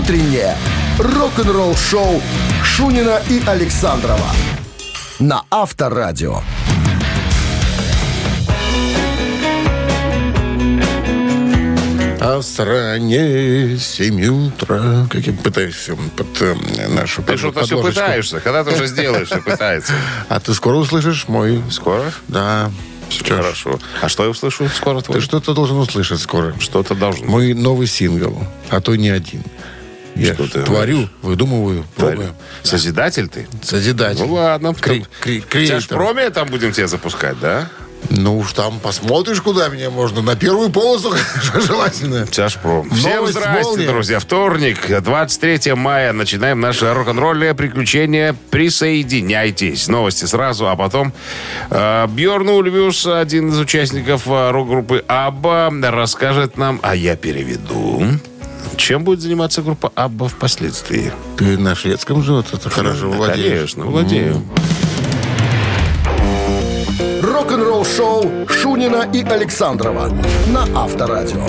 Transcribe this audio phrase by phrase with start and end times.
[0.00, 0.56] утреннее
[0.98, 2.22] рок-н-ролл-шоу
[2.64, 4.30] Шунина и Александрова
[5.18, 6.40] на Авторадио.
[12.18, 15.06] А в стране семь утра.
[15.10, 16.54] Как я пытаюсь все под э,
[16.88, 18.40] нашу Ты что-то все пытаешься.
[18.40, 19.92] Когда ты уже сделаешь, что пытается.
[20.28, 21.62] А ты скоро услышишь мой...
[21.70, 22.10] Скоро?
[22.28, 22.70] Да.
[23.10, 23.38] Сейчас.
[23.38, 23.78] Хорошо.
[24.00, 25.18] А что я услышу скоро твой?
[25.18, 26.54] Ты что-то должен услышать скоро.
[26.58, 27.26] Что-то должен.
[27.26, 29.42] Мой новый сингл, а то не один.
[30.20, 32.34] Я Что ты творю, выдумываю, пробую.
[32.62, 33.48] Созидатель ты?
[33.62, 34.20] Созидатель.
[34.20, 34.68] Ну ладно.
[34.68, 35.66] Кре- В креатор.
[35.66, 37.68] Тяжпроме там будем тебя запускать, да?
[38.08, 40.22] Ну уж там посмотришь, куда меня можно.
[40.22, 41.12] На первую полосу
[41.66, 42.26] желательно.
[42.26, 42.88] Тяжпром.
[42.90, 43.86] Всем здрасте, «Молния».
[43.88, 44.18] друзья.
[44.18, 46.12] Вторник, 23 мая.
[46.12, 48.34] Начинаем наше рок-н-ролльное приключение.
[48.50, 49.86] Присоединяйтесь.
[49.88, 51.12] Новости сразу, а потом
[51.70, 58.02] э, Бьорн Ульвиус, один из участников э, рок-группы Абба, расскажет нам, а я переведу,
[58.80, 61.12] чем будет заниматься группа Абба впоследствии.
[61.36, 63.74] Ты на шведском же вот это хорошо Да, владеешь?
[63.74, 64.42] Конечно, владею.
[67.22, 70.10] Рок-н-ролл-шоу Шунина и Александрова
[70.48, 71.46] на Авторадио.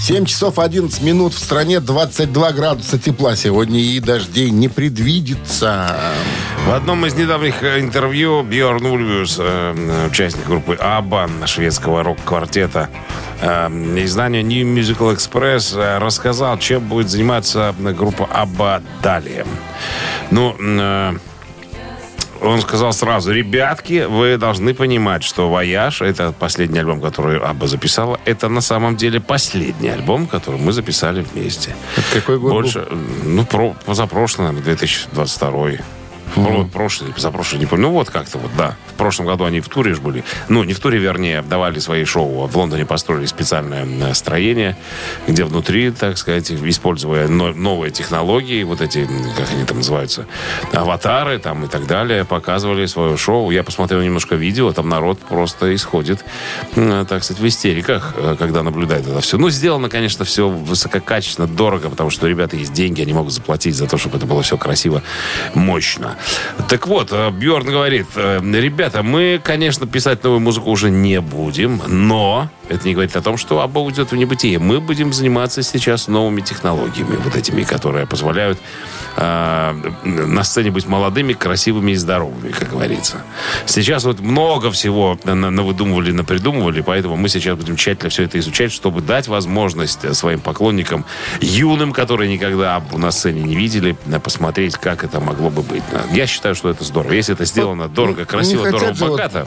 [0.00, 5.94] 7 часов 11 минут в стране, 22 градуса тепла сегодня и дождей не предвидится.
[6.66, 12.88] В одном из недавних э, интервью Бьорн Ульвиус, э, участник группы Абба, шведского рок-квартета,
[13.42, 13.68] э,
[14.02, 19.44] изданию New Musical Express, рассказал, чем будет заниматься группа ABBA далее.
[20.30, 20.56] Ну,
[22.40, 28.18] он сказал сразу, ребятки, вы должны понимать, что «Voyage»— это последний альбом, который ABBA записала.
[28.24, 31.74] Это на самом деле последний альбом, который мы записали вместе.
[31.96, 32.86] Это какой год Больше,
[33.24, 35.99] ну, про, позапрошлый, наверное, 2022
[36.34, 37.88] Про- Прошлый, позапрошлый, не помню.
[37.88, 38.76] Ну, вот как-то вот, да.
[38.88, 40.24] В прошлом году они в туре ж были.
[40.48, 42.46] Ну, не в туре, вернее, давали свои шоу.
[42.46, 44.76] В Лондоне построили специальное строение,
[45.26, 50.26] где внутри, так сказать, используя но- новые технологии, вот эти, как они там называются,
[50.72, 53.50] аватары там и так далее, показывали свое шоу.
[53.50, 56.24] Я посмотрел немножко видео, там народ просто исходит,
[56.74, 59.38] так сказать, в истериках, э, когда наблюдает это все.
[59.38, 63.74] Ну, сделано, конечно, все высококачественно, дорого, потому что у ребят есть деньги, они могут заплатить
[63.74, 65.02] за то, чтобы это было все красиво,
[65.54, 66.16] мощно.
[66.68, 72.48] Так вот, Бьорн говорит, э, ребята, мы, конечно, писать новую музыку уже не будем, но
[72.68, 74.58] это не говорит о том, что Абба уйдет в небытие.
[74.58, 78.58] Мы будем заниматься сейчас новыми технологиями, вот этими, которые позволяют
[79.16, 79.72] э,
[80.04, 83.22] на сцене быть молодыми, красивыми и здоровыми, как говорится.
[83.66, 88.38] Сейчас вот много всего на- на- навыдумывали, напридумывали, поэтому мы сейчас будем тщательно все это
[88.38, 91.04] изучать, чтобы дать возможность э, своим поклонникам,
[91.40, 95.82] юным, которые никогда на сцене не видели, э, посмотреть, как это могло бы быть.
[96.12, 97.12] Я считаю, что это здорово.
[97.12, 99.46] Если это сделано дорого, красиво, дорого, же вот богато.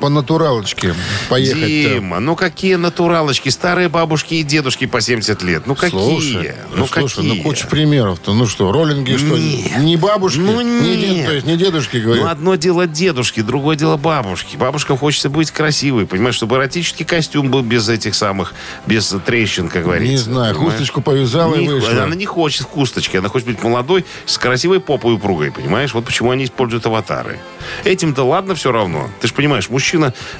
[0.00, 0.94] По натуралочке
[1.28, 3.48] поехать Дима, ну какие натуралочки?
[3.48, 5.66] Старые бабушки и дедушки по 70 лет.
[5.66, 5.90] Ну какие?
[5.98, 7.34] Слушай, ну слушай, какие?
[7.34, 8.32] ну куча примеров-то.
[8.32, 9.78] Ну что, роллинги что, Нет.
[9.78, 10.38] не бабушки?
[10.38, 11.26] Ну Не дед- нет.
[11.26, 12.24] то есть не дедушки, говорят?
[12.24, 14.54] Ну, одно дело дедушки, другое дело бабушки.
[14.54, 18.54] Бабушкам хочется быть красивой, понимаешь, чтобы эротический костюм был без этих самых,
[18.86, 20.12] без трещин, как говорится.
[20.12, 20.74] не знаю, понимаешь?
[20.74, 22.04] хусточку повязала и Не- вышла.
[22.04, 25.92] Она не хочет кусточки, она хочет быть молодой, с красивой попой и упругой, понимаешь?
[25.92, 27.40] Вот почему они используют аватары.
[27.84, 29.10] Этим-то ладно все равно.
[29.20, 29.87] Ты же понимаешь, мужчина,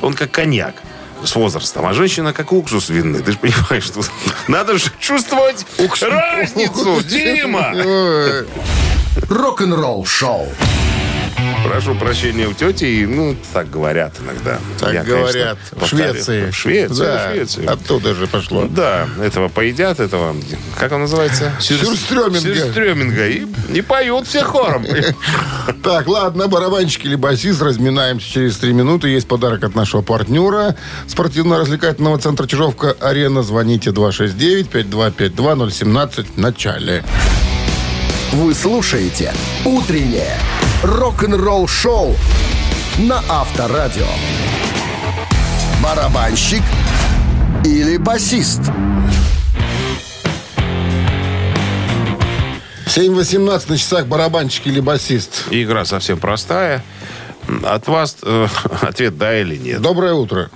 [0.01, 0.75] он как коньяк
[1.25, 3.23] с возрастом, а женщина как уксус винный.
[3.23, 4.01] Ты же понимаешь, что
[4.49, 5.67] надо же чувствовать
[6.03, 7.73] разницу, Дима!
[7.75, 8.47] Ой,
[9.29, 10.49] Рок-н-ролл-шоу.
[11.69, 14.59] Прошу прощения у тети, и, ну, так говорят иногда.
[14.81, 15.59] Так Я, конечно, говорят.
[15.71, 16.12] В повторю.
[16.12, 16.51] Швеции.
[16.51, 17.67] В Швеции, Да, в Швеции.
[17.67, 18.67] оттуда же пошло.
[18.69, 20.34] Да, этого поедят, этого,
[20.79, 21.53] как он называется?
[21.61, 22.55] Сюр- Сюрстрёминга.
[22.55, 23.29] Сюрстрёминга.
[23.29, 24.84] И не поют все хором.
[25.83, 29.09] Так, ладно, барабанщик или басист, разминаемся через три минуты.
[29.09, 30.75] Есть подарок от нашего партнера
[31.06, 33.43] спортивно-развлекательного центра Чижовка-Арена.
[33.43, 37.05] Звоните 269-5252-017 в начале.
[38.33, 39.33] Вы слушаете
[39.65, 40.37] «Утреннее
[40.83, 42.16] рок-н-ролл-шоу»
[42.99, 44.06] на Авторадио.
[45.83, 46.62] Барабанщик
[47.65, 48.61] или басист?
[52.87, 55.47] 7.18 на часах барабанщик или басист.
[55.50, 56.82] Игра совсем простая.
[57.64, 58.47] От вас э,
[58.82, 59.81] ответ да или нет.
[59.81, 60.50] Доброе утро.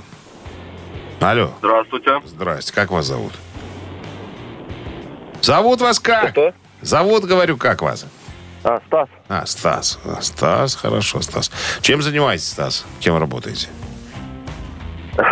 [1.21, 1.53] Алло.
[1.61, 2.21] Здравствуйте.
[2.27, 2.73] Здрасте.
[2.73, 3.33] Как вас зовут?
[5.41, 6.33] Зовут вас как?
[6.33, 6.53] Кто?
[6.81, 8.07] Зовут, говорю, как вас?
[8.65, 9.09] А, Стас.
[9.29, 9.99] А, Стас.
[10.05, 11.51] А, Стас, хорошо, Стас.
[11.81, 12.85] Чем занимаетесь, Стас?
[13.01, 13.69] Кем работаете?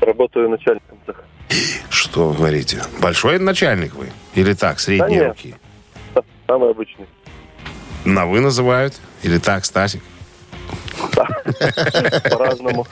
[0.00, 1.22] Работаю начальником цеха.
[1.88, 2.82] Что вы говорите?
[3.00, 4.10] Большой начальник вы?
[4.34, 5.28] Или так, средние нет.
[5.28, 5.54] руки?
[6.46, 7.06] Самый обычный.
[8.04, 8.94] На вы называют?
[9.22, 10.02] Или так, Стасик?
[12.30, 12.86] По-разному.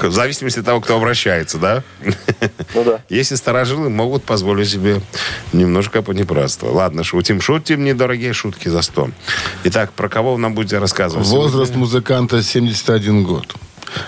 [0.00, 1.82] В зависимости от того, кто обращается, да?
[2.74, 3.00] Ну да.
[3.08, 5.00] Если старожилы могут позволить себе
[5.52, 6.70] немножко понепратства.
[6.70, 9.10] Ладно, шутим, шутим, недорогие шутки за 100.
[9.64, 11.26] Итак, про кого вы нам будете рассказывать?
[11.26, 13.54] Возраст музыканта 71 год.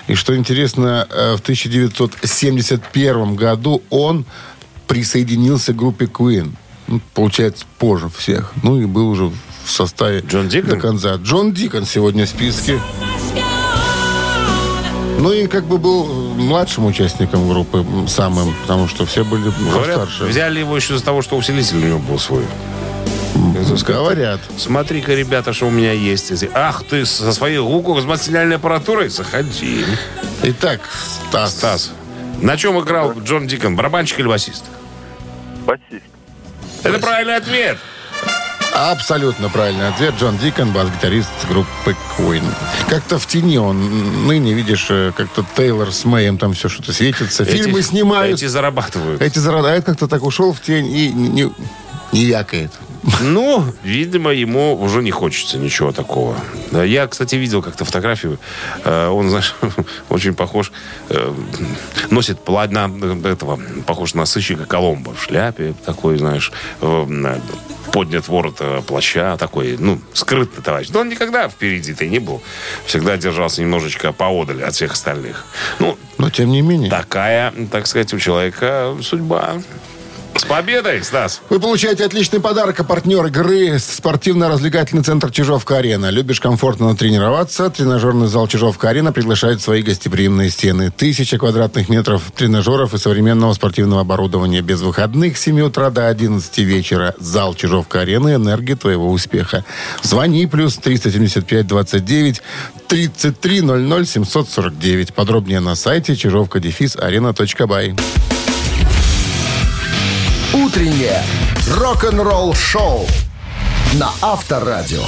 [0.07, 4.25] И что интересно, э, в 1971 году он
[4.87, 6.53] присоединился к группе Queen.
[6.87, 8.53] Ну, Получается, позже всех.
[8.61, 9.31] Ну и был уже
[9.65, 10.69] в составе Джон Дикон?
[10.71, 11.15] до конца.
[11.15, 12.79] Джон Дикон сегодня в списке.
[15.19, 16.05] Ну и как бы был
[16.35, 20.25] младшим участником группы, самым, потому что все были Говорят, старше.
[20.25, 22.43] взяли его еще из-за того, что усилитель у него был свой.
[23.87, 24.41] Говорят.
[24.57, 26.31] Смотри-ка, ребята, что у меня есть.
[26.53, 29.09] Ах, ты со своей гукоразматывательной аппаратурой?
[29.09, 29.85] Заходи.
[30.43, 30.81] Итак,
[31.29, 31.51] Стас.
[31.51, 31.91] Стас,
[32.41, 33.75] на чем играл Джон Дикон?
[33.75, 34.65] Барабанщик или басист?
[35.65, 36.03] Басист.
[36.83, 37.77] Это правильный ответ.
[38.75, 40.15] Абсолютно правильный ответ.
[40.19, 42.43] Джон Дикон, бас-гитарист группы Queen.
[42.89, 47.45] Как-то в тени он ныне, видишь, э, как-то Тейлор с Мэем там все что-то светится.
[47.45, 48.39] Фильмы Эти- снимают.
[48.39, 49.21] Эти зарабатывают.
[49.21, 51.51] Эти зародают как-то так ушел в тень и не,
[52.11, 52.71] не вякает.
[53.21, 56.35] Ну, видимо, ему уже не хочется ничего такого.
[56.71, 58.39] Я, кстати, видел как-то фотографию.
[58.85, 59.53] Э, Он, знаешь,
[60.09, 60.71] очень похож.
[61.09, 61.33] э,
[62.09, 62.89] Носит платье
[63.25, 67.39] этого, похож на сыщика Коломбо в шляпе такой, знаешь, на-
[67.93, 70.89] поднят ворот э, плаща такой, ну, скрытный товарищ.
[70.89, 72.41] Но он никогда впереди-то не был.
[72.85, 75.45] Всегда держался немножечко поодаль от всех остальных.
[75.79, 76.89] Ну, Но тем не менее.
[76.89, 79.61] такая, так сказать, у человека судьба.
[80.43, 81.41] С победой, Стас!
[81.49, 86.09] Вы получаете отличный подарок, а партнер игры спортивно-развлекательный центр Чижовка-Арена.
[86.09, 87.69] Любишь комфортно тренироваться?
[87.69, 90.91] Тренажерный зал Чижовка-Арена приглашает свои гостеприимные стены.
[90.91, 94.59] Тысяча квадратных метров тренажеров и современного спортивного оборудования.
[94.59, 97.15] Без выходных с 7 утра до 11 вечера.
[97.19, 98.35] Зал Чижовка-Арены.
[98.35, 99.63] Энергия твоего успеха.
[100.01, 102.41] Звони плюс 375 29
[102.89, 105.13] 33 00 749.
[105.13, 107.95] Подробнее на сайте чижовка-арена.бай.
[110.53, 111.19] Утреннее
[111.67, 113.07] рок-н-ролл-шоу
[113.95, 115.03] на Авторадио.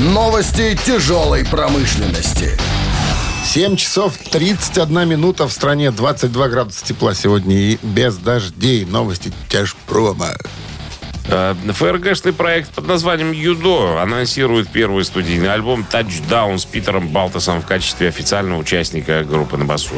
[0.00, 2.58] Новости тяжелой промышленности.
[3.44, 8.84] 7 часов 31 минута в стране, 22 градуса тепла сегодня и без дождей.
[8.84, 10.34] Новости тяжпрома.
[11.28, 17.66] Э, ФРГшный проект под названием «Юдо» анонсирует первый студийный альбом «Тачдаун» с Питером Балтасом в
[17.66, 19.94] качестве официального участника группы на басу.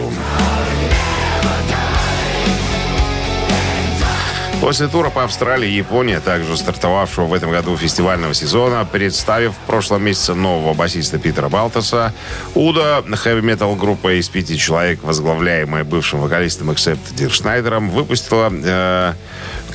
[4.62, 9.54] После тура по Австралии и Японии, а также стартовавшего в этом году фестивального сезона, представив
[9.54, 12.14] в прошлом месяце нового басиста Питера Балтаса,
[12.54, 19.14] Уда, хэви-метал группа из пяти человек, возглавляемая бывшим вокалистом Эксепт Диршнайдером, выпустила э,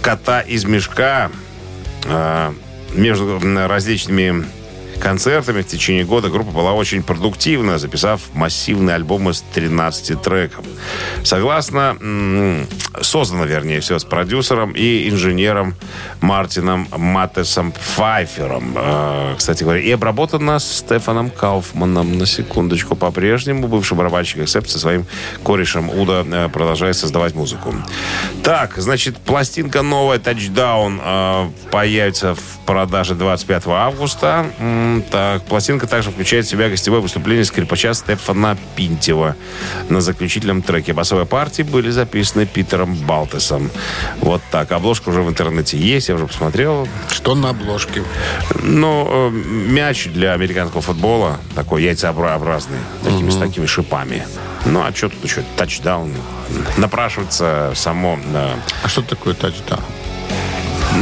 [0.01, 1.31] «Кота из мешка»,
[2.06, 2.54] э,
[2.94, 4.45] между различными
[5.00, 10.66] концертами в течение года группа была очень продуктивна, записав массивный альбом из 13 треков.
[11.24, 11.98] Согласно,
[13.02, 15.76] создано, вернее, все с продюсером и инженером
[16.22, 18.74] Мартином Маттесом Пфайфером.
[18.76, 22.18] Э, Кстати говоря, и обработано Стефаном Кауфманом.
[22.18, 25.06] На секундочку, по-прежнему бывший барабанщик Эксепт со своим
[25.44, 27.74] корешем Уда э, продолжает создавать музыку.
[28.44, 34.46] Так, значит, пластинка новая «Тачдаун» э, появится в продаже 25 августа.
[35.12, 39.36] Так, пластинка также включает в себя гостевое выступление скрипача Стефана Пинтева.
[39.89, 43.69] На заключительном треке басовой партии были записаны Питером Балтесом.
[44.22, 44.71] Вот так.
[44.71, 46.88] Обложка уже в интернете есть, я уже посмотрел.
[47.09, 48.04] Что на обложке?
[48.64, 54.26] Ну, э, мяч для американского футбола такой яйцеобразный, такими, с такими шипами.
[54.66, 55.44] Ну, а что тут еще?
[55.56, 56.14] Тачдаун.
[56.78, 58.19] Напрашивается само...
[58.33, 59.81] э, А что такое тачдаун?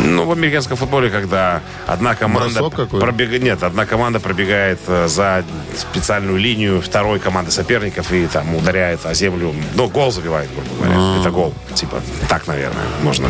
[0.03, 5.43] Ну, в американском футболе, когда одна команда пробегает, нет, одна команда пробегает э, за
[5.75, 10.95] специальную линию второй команды соперников и там ударяет о землю, ну, гол забивает, грубо говоря.
[10.97, 11.21] А.
[11.21, 13.29] Это гол, типа, так, наверное, можно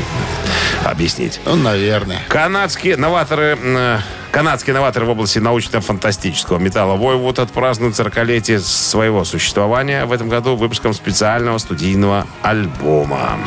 [0.83, 1.39] объяснить.
[1.45, 2.21] Ну, наверное.
[2.27, 3.57] Канадские новаторы...
[3.61, 3.99] э,
[4.31, 10.93] Канадские новаторы в области научно-фантастического металла Войвуд отпразднуют 40-летие своего существования в этом году выпуском
[10.93, 13.37] специального студийного альбома.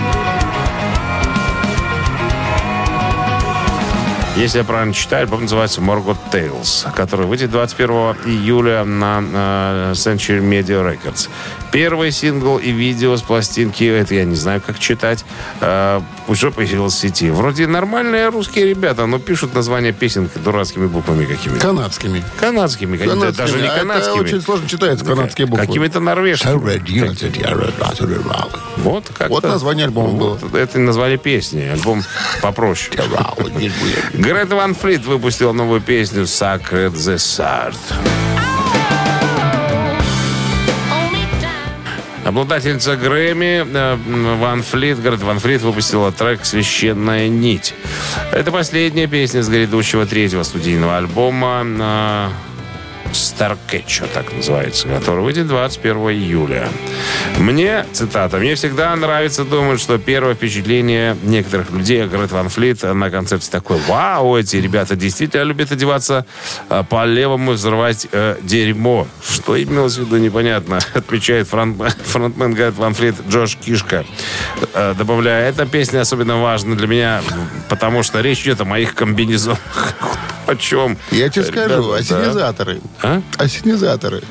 [4.38, 7.90] Если я правильно читаю, альбом называется Morgoth Tales, который выйдет 21
[8.24, 11.28] июля на э, Century Media Records.
[11.72, 15.24] Первый сингл и видео с пластинки, это я не знаю, как читать,
[15.60, 17.30] э, уже появилось в сети.
[17.30, 21.60] Вроде нормальные русские ребята, но пишут название песен дурацкими буквами какими-то.
[21.60, 22.24] Канадскими.
[22.38, 23.30] Канадскими, Канадскими.
[23.36, 24.20] даже не А это канадскими.
[24.20, 25.66] очень сложно читается, канадские буквы.
[25.66, 26.52] Какими-то норвежскими.
[28.78, 30.38] Вот, как Вот название альбома было.
[30.56, 31.60] Это название песни.
[31.60, 32.02] Альбом
[32.40, 32.96] попроще.
[34.14, 37.76] Грет Ван Флит выпустил новую песню «Sacred the Sard».
[42.28, 43.96] Обладательница Грэмми э,
[44.36, 47.74] Ван Флит, говорит, Ван Флит выпустила трек «Священная нить».
[48.32, 52.30] Это последняя песня с грядущего третьего студийного альбома
[53.12, 56.68] Starcatcher, так называется, который выйдет 21 июля.
[57.38, 63.10] Мне, цитата, «Мне всегда нравится думать, что первое впечатление некоторых людей, говорит Ван Флит, на
[63.10, 66.26] концерте такое, вау, эти ребята действительно любят одеваться
[66.68, 69.06] а, по-левому взрывать э, дерьмо».
[69.28, 74.04] Что имелось в виду, непонятно, отмечает фронт, фронтмен, говорит Ван Флит, Джош Кишка,
[74.74, 77.22] э, добавляя, эта песня особенно важна для меня,
[77.68, 79.94] потому что речь идет о моих комбинезонах.
[80.48, 80.96] О чем?
[81.10, 81.96] Я тебе скажу, Ребята, да.
[81.98, 82.80] ассенизаторы.
[83.02, 83.20] А?
[83.36, 84.22] Ассенизаторы.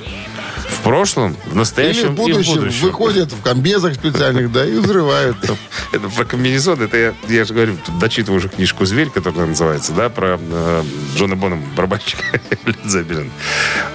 [0.88, 2.88] В прошлом, в Или настоящем в будущем, и в будущем.
[2.88, 5.38] выходят в комбезах специальных, да, и взрывают.
[5.42, 5.58] там.
[5.92, 10.08] Это про комбинезон, это я, я же говорю, дочитываю уже книжку «Зверь», которая называется, да,
[10.08, 12.24] про э, Джона Бона, барабанщика
[12.66, 13.30] Лед Зеппелин.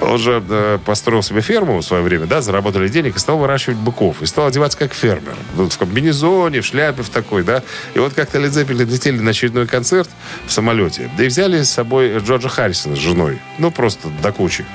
[0.03, 3.79] Он же э, построил себе ферму в свое время, да, заработали денег и стал выращивать
[3.79, 4.21] быков.
[4.21, 5.37] И стал одеваться как фермер.
[5.55, 7.63] Вот в комбинезоне, в шляпе в такой, да.
[7.95, 10.11] И вот как-то Лед Зеппелин летели на очередной концерт
[10.47, 11.11] в самолете.
[11.17, 13.39] Да и взяли с собой Джорджа Харрисона с женой.
[13.57, 14.67] Ну, просто до кучи.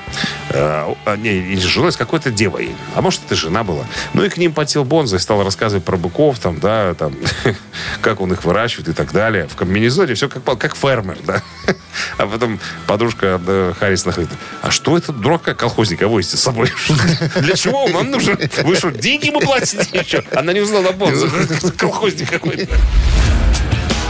[0.50, 2.74] Э, а, не, не с женой, с какой-то девой.
[2.94, 3.84] А может, это жена была.
[4.14, 7.14] Ну, и к ним подсел Бонза и стал рассказывать про быков, там, да, там,
[8.00, 9.46] как он их выращивает и так далее.
[9.46, 11.42] В комбинезоне все как, как фермер, да.
[12.16, 16.72] А потом подружка да, Харрисона говорит, а что этот дурака колхозника возите с собой?
[17.36, 18.38] Для чего он нам нужен?
[18.62, 20.22] Вы что, деньги ему платите еще?
[20.34, 21.28] Она не узнала Бонза.
[21.76, 22.68] Колхозник какой-то.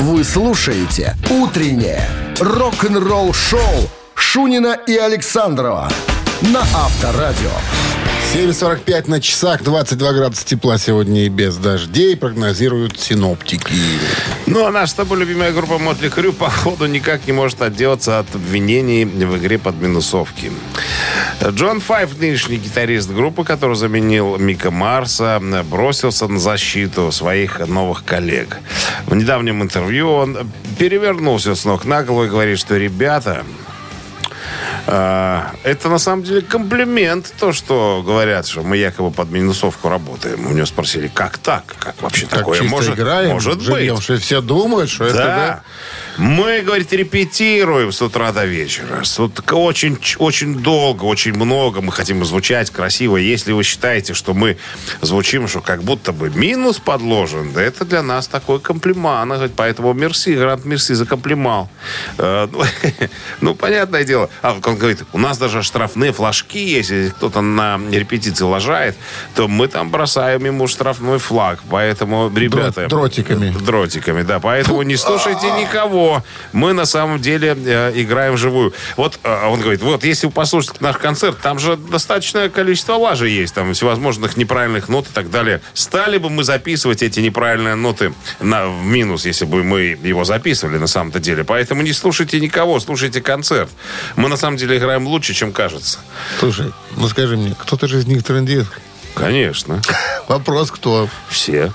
[0.00, 5.90] Вы слушаете «Утреннее рок-н-ролл-шоу» Шунина и Александрова
[6.43, 7.50] на Авторадио.
[8.35, 13.73] 7.45 на часах, 22 градуса тепла сегодня и без дождей, прогнозируют синоптики.
[14.47, 18.35] Ну, а наша с тобой любимая группа Мотли Крю, походу, никак не может отделаться от
[18.35, 20.52] обвинений в игре под минусовки.
[21.42, 28.58] Джон Файв, нынешний гитарист группы, который заменил Мика Марса, бросился на защиту своих новых коллег.
[29.06, 33.44] В недавнем интервью он перевернулся с ног на голову и говорит, что ребята,
[34.90, 40.47] а, это на самом деле комплимент, то, что говорят, что мы якобы под минусовку работаем.
[40.47, 41.76] У него спросили, как так?
[41.78, 44.04] Как вообще Как такое может, играем, может живем, быть?
[44.04, 45.16] что все думают, что это...
[45.16, 45.26] Да.
[45.26, 45.62] да,
[46.16, 49.04] Мы, говорит, репетируем с утра до вечера.
[49.04, 51.83] С Очень, очень долго, очень много.
[51.83, 53.18] Мы хотим звучать красиво.
[53.18, 54.57] Если вы считаете, что мы
[55.02, 59.23] звучим, что как будто бы минус подложен, да это для нас такой комплимент.
[59.23, 61.68] Она говорит, поэтому мерси, Грант Мерси за комплимент.
[62.16, 62.64] Э, ну,
[63.40, 64.30] Ну, понятное дело.
[64.42, 66.90] А говорит, у нас даже штрафные флажки есть.
[66.90, 68.97] Если кто-то на репетиции лажает,
[69.35, 71.61] то мы там бросаем ему штрафной флаг.
[71.70, 72.87] Поэтому, ребята...
[72.88, 73.50] дротиками.
[73.50, 74.40] Дротиками, да.
[74.40, 76.23] Поэтому не слушайте никого.
[76.52, 78.73] Мы на самом деле э, играем вживую.
[78.97, 83.28] Вот э, он говорит, вот если вы послушаете наш концерт, там же достаточное количество лажи
[83.28, 85.61] есть, там всевозможных неправильных нот и так далее.
[85.75, 90.78] Стали бы мы записывать эти неправильные ноты на, в минус, если бы мы его записывали
[90.78, 91.44] на самом-то деле.
[91.44, 93.70] Поэтому не слушайте никого, слушайте концерт.
[94.16, 95.98] Мы на самом деле играем лучше, чем кажется.
[96.38, 98.66] Слушай, ну скажи мне, кто-то же из них трендит?
[99.14, 99.80] Конечно.
[100.28, 101.08] Вопрос, кто?
[101.28, 101.72] Все.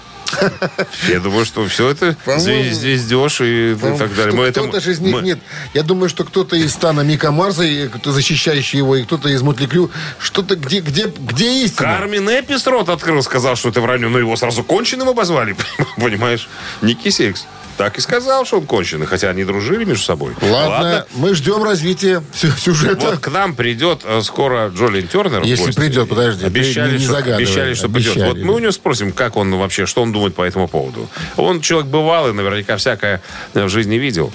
[1.08, 4.34] Я думаю, что все это звездеж и так далее.
[4.34, 5.40] Мы Кто-то же из них нет.
[5.74, 7.64] Я думаю, что кто-то из стана Мика Марса,
[8.04, 9.92] защищающий его, и кто-то из Мотли Крю.
[10.20, 11.98] Что-то где, где, где истина?
[11.98, 15.56] Кармин Эпис рот открыл, сказал, что это вранье, но его сразу конченым обозвали,
[15.98, 16.50] понимаешь?
[16.82, 17.46] Ники Секс.
[17.78, 20.34] Так и сказал, что он конченый, хотя они дружили между собой.
[20.42, 23.08] Ладно, мы ждем развития сю- сюжета.
[23.12, 25.42] Вот к нам придет э, скоро Джолин Тернер.
[25.44, 25.80] Если гости.
[25.80, 28.12] придет, подожди, Обещали, не- не что, обещали, что придет.
[28.16, 31.10] Обещали, Вот мы у него спросим, как он вообще, что он думает по этому поводу.
[31.36, 33.22] Он человек бывалый, наверняка всякое
[33.54, 34.32] в жизни видел.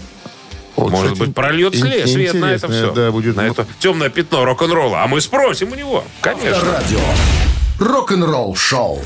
[0.77, 2.93] Вот, Может кстати, быть, прольет ин- свет, на это все.
[2.93, 3.35] Да, будет.
[3.37, 5.03] на это темное пятно рок-н-ролла.
[5.03, 6.05] А мы спросим у него.
[6.21, 6.63] Конечно.
[6.73, 7.01] Радио.
[7.81, 9.01] Рок-н-ролл-шоу.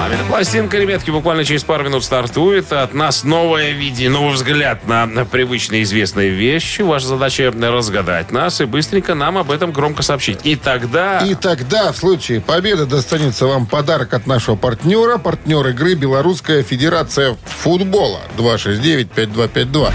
[0.00, 2.72] Мамина пластинка, ребятки, буквально через пару минут стартует.
[2.72, 6.80] От нас новое видение, новый взгляд на, на привычные известные вещи.
[6.80, 10.38] Ваша задача разгадать нас и быстренько нам об этом громко сообщить.
[10.44, 11.18] И тогда...
[11.18, 15.18] И тогда, в случае победы, достанется вам подарок от нашего партнера.
[15.18, 18.20] Партнер игры Белорусская Федерация футбола.
[18.38, 19.92] 269-5252.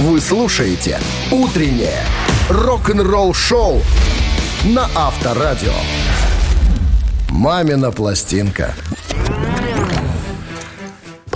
[0.00, 0.98] Вы слушаете
[1.30, 2.04] «Утреннее
[2.48, 3.82] рок-н-ролл-шоу»
[4.64, 5.74] на Авторадио.
[7.30, 8.74] «Мамина пластинка».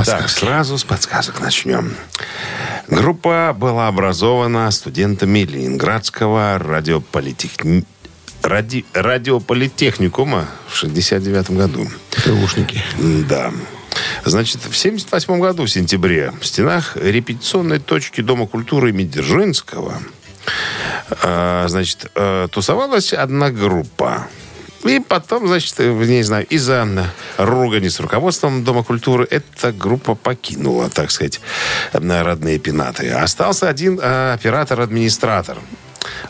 [0.04, 1.94] Так, сразу с подсказок начнем.
[2.88, 7.84] Группа была образована студентами Ленинградского радиополитех-
[8.42, 11.88] ради- радиополитехникума в 69 году.
[12.22, 12.82] ТУшники.
[13.28, 13.50] Да.
[14.26, 20.02] Значит, в 78 году, в сентябре, в стенах репетиционной точки Дома культуры имени Дзержинского,
[21.22, 24.26] э, значит, э, тусовалась одна группа.
[24.84, 26.86] И потом, значит, э, не знаю, из-за
[27.38, 31.40] ругани с руководством Дома культуры эта группа покинула, так сказать,
[31.92, 33.10] э, родные пенаты.
[33.10, 35.58] Остался один э, оператор-администратор,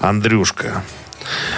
[0.00, 0.84] Андрюшка.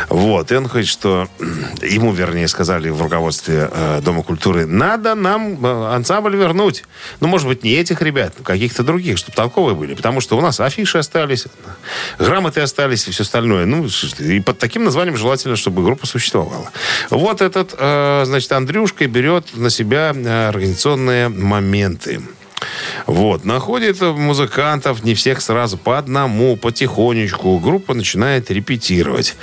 [0.08, 1.28] Вот, и он говорит, что
[1.82, 6.84] ему, вернее, сказали в руководстве э, Дома культуры, надо нам э, ансамбль вернуть.
[7.20, 9.94] Ну, может быть, не этих ребят, а каких-то других, чтобы толковые были.
[9.94, 11.46] Потому что у нас афиши остались,
[12.18, 13.66] грамоты остались и все остальное.
[13.66, 13.86] Ну,
[14.18, 16.70] и под таким названием желательно, чтобы группа существовала.
[17.10, 22.20] Вот этот, э, значит, Андрюшка берет на себя э, организационные моменты.
[23.06, 27.58] Вот, находит музыкантов, не всех сразу, по одному, потихонечку.
[27.58, 29.36] Группа начинает репетировать.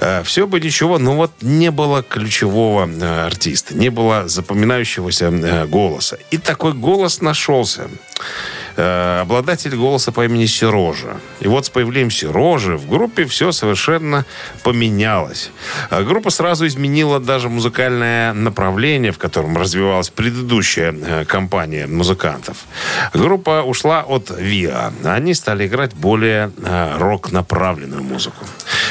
[0.00, 5.66] Э, Все бы ничего, но вот не было ключевого э, артиста, не было запоминающегося э,
[5.66, 6.18] голоса.
[6.30, 7.90] И такой голос нашелся.
[8.76, 11.16] Э, Обладатель голоса по имени Серожа.
[11.40, 14.24] И вот с появлением Серожи в группе все совершенно
[14.62, 15.50] поменялось.
[15.90, 22.58] Э, Группа сразу изменила даже музыкальное направление, в котором развивалась предыдущая э, компания музыкантов.
[23.14, 24.92] Группа ушла от ВИА.
[25.04, 26.52] Они стали играть более
[26.98, 28.44] рок-направленную музыку.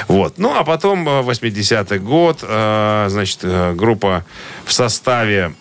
[0.08, 0.38] Вот.
[0.38, 3.40] Ну, а потом, э, 80-й год, значит,
[3.76, 4.26] группа
[4.66, 5.54] в составе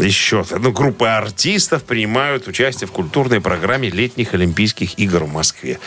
[0.00, 1.82] еще, ну, группы артистов
[2.16, 5.78] принимают участие в культурной программе летних Олимпийских игр в Москве.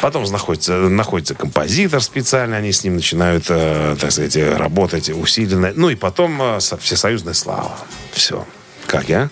[0.00, 5.72] Потом находится, находится композитор специально, они с ним начинают, э, так сказать, работать усиленно.
[5.74, 7.76] Ну, и потом э, со- всесоюзная слава.
[8.12, 8.46] Все.
[8.86, 9.28] Как я?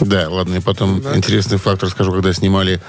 [0.00, 2.80] Да, ладно, и потом интересный факт расскажу, когда снимали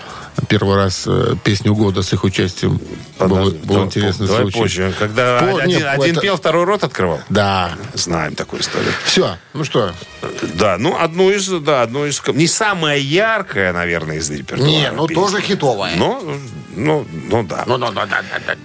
[0.48, 2.80] первый раз э, песню года с их участием.
[3.20, 4.60] Был, был Давай- интересный давай случай.
[4.60, 4.94] позже.
[4.98, 7.20] Когда По- один, нет, один это- пел, второй рот открывал.
[7.28, 7.74] Да.
[7.96, 8.94] Знаем такую историю.
[9.04, 9.92] Все, ну что?
[10.54, 14.70] Да, ну одну из, да, одну из, не самая яркая, наверное, из репертуара.
[14.70, 15.22] Не, ну песен.
[15.22, 15.98] тоже хитовая.
[15.98, 16.24] Но,
[16.78, 17.66] ну, ну да.
[17.68, 18.56] Ну, ну, ну, да, да, да.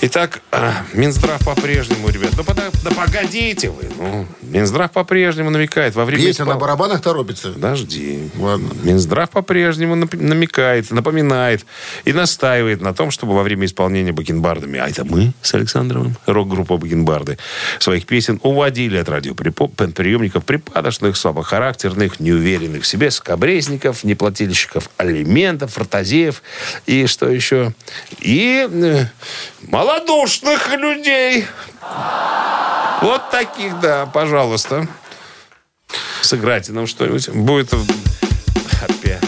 [0.00, 2.30] Итак, а, Минздрав по-прежнему, ребят.
[2.36, 3.82] Ну, пода- да погодите вы.
[3.98, 6.24] Ну, Минздрав по-прежнему намекает во время...
[6.24, 7.50] Песня испол- на барабанах торопится.
[7.50, 8.30] Подожди.
[8.36, 8.68] Ладно.
[8.84, 11.66] Минздрав по-прежнему намекает, напоминает
[12.04, 16.76] и настаивает на том, чтобы во время исполнения бакенбардами, а это мы с Александровым, рок-группа
[16.76, 17.36] бакенбарды,
[17.80, 26.40] своих песен уводили от радиоприемников припадочных, слабохарактерных, неуверенных в себе скобрезников, неплательщиков алиментов, фортазеев
[26.86, 27.72] и что еще?
[28.20, 29.06] И э,
[29.88, 31.46] малодушных людей.
[33.00, 34.86] Вот таких, да, пожалуйста.
[36.20, 37.30] Сыграйте нам что-нибудь.
[37.30, 37.72] Будет
[38.82, 39.27] опять.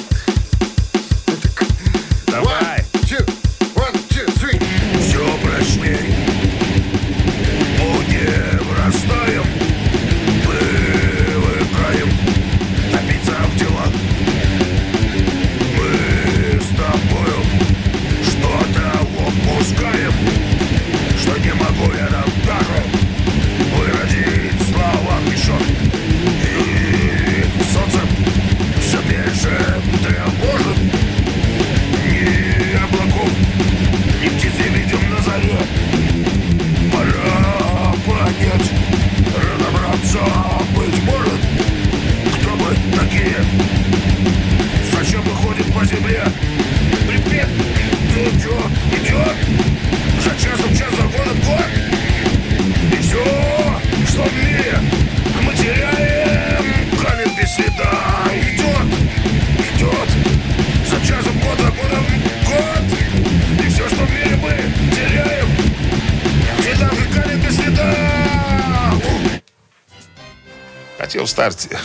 [71.21, 71.79] Хотел в старте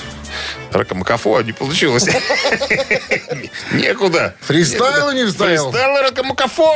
[0.72, 2.08] ракомакафо, а не получилось.
[3.74, 4.34] Некуда.
[4.40, 5.72] Фристайл не вставил?
[5.72, 6.74] Фристайл ракомакафо.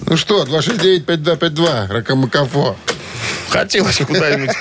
[0.00, 2.76] Ну что, 269-5252, Ракамакафо.
[3.50, 4.56] Хотелось куда-нибудь.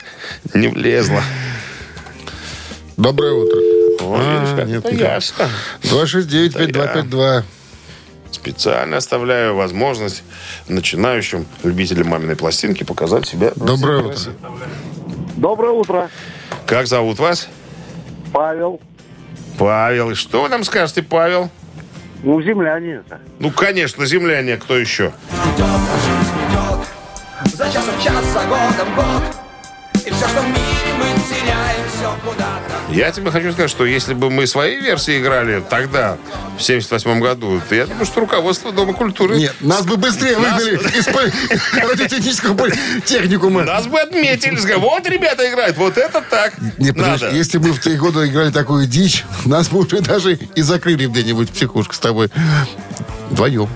[0.54, 1.22] Не влезло.
[2.96, 3.58] Доброе утро.
[4.00, 4.90] А, нет.
[4.92, 5.50] ясно.
[5.82, 7.44] 269-5252.
[8.30, 10.22] Специально оставляю возможность
[10.68, 13.52] начинающим любителям маминой пластинки показать себя.
[13.56, 14.32] Доброе утро.
[15.36, 16.10] Доброе утро.
[16.66, 17.48] Как зовут вас?
[18.32, 18.80] Павел.
[19.58, 20.10] Павел.
[20.10, 21.50] И что вы нам скажете, Павел?
[22.22, 23.20] Ну, земляне это.
[23.38, 25.12] Ну, конечно, земляне, кто еще?
[27.44, 29.22] За часом час, за годом год
[30.06, 34.14] И все, что в мире мы теряем, все куда-то Я тебе хочу сказать, что если
[34.14, 36.18] бы мы свои версии играли тогда,
[36.58, 39.36] в 78 году, то я думаю, что руководство Дома культуры...
[39.36, 41.06] Нет, нас бы быстрее Нас- выгнали из
[41.76, 42.70] радиотехнического
[43.04, 43.64] техникума.
[43.64, 47.30] Нас бы отметили, вот ребята играют, вот это так Не, надо.
[47.30, 51.50] если мы в те годы играли такую дичь, нас бы уже даже и закрыли где-нибудь
[51.50, 52.30] в психушку с тобой.
[53.30, 53.68] Вдвоем.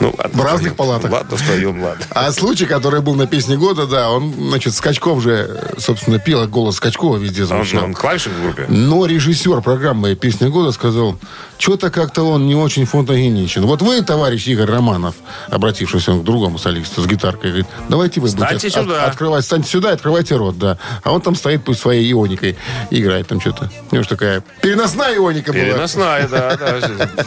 [0.00, 0.76] Ну, В разных вдвоем.
[0.76, 1.10] палатах.
[1.10, 2.04] Ладно, вдвоем, ладно.
[2.10, 6.76] А случай, который был на песне года, да, он, значит, Скачков же, собственно, пел, голос
[6.76, 7.84] Скачкова везде Он, звучал.
[7.84, 8.66] он клавишник в группе?
[8.68, 11.18] Но режиссер программы «Песня года» сказал,
[11.58, 13.64] что-то как-то он не очень фотогеничен.
[13.66, 15.14] Вот вы, товарищ Игорь Романов,
[15.48, 19.04] обратившийся он к другому солисту с гитаркой, говорит, давайте вы Встаньте будете от- сюда.
[19.04, 20.78] открывать, станьте сюда, открывайте рот, да.
[21.02, 22.56] А он там стоит пусть своей ионикой
[22.90, 23.70] и играет там что-то.
[23.90, 25.62] У него же такая переносная ионика была.
[25.64, 26.80] Переносная, да, да,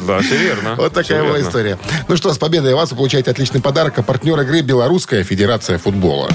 [0.07, 0.75] да, все верно.
[0.77, 1.77] Вот такая была история.
[2.07, 3.99] Ну что, с победой вас вы получаете отличный подарок.
[3.99, 6.27] А партнер игры Белорусская Федерация футбола.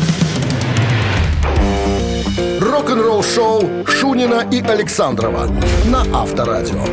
[2.60, 5.48] Рок-н-ролл шоу Шунина и Александрова
[5.86, 6.84] на Авторадио.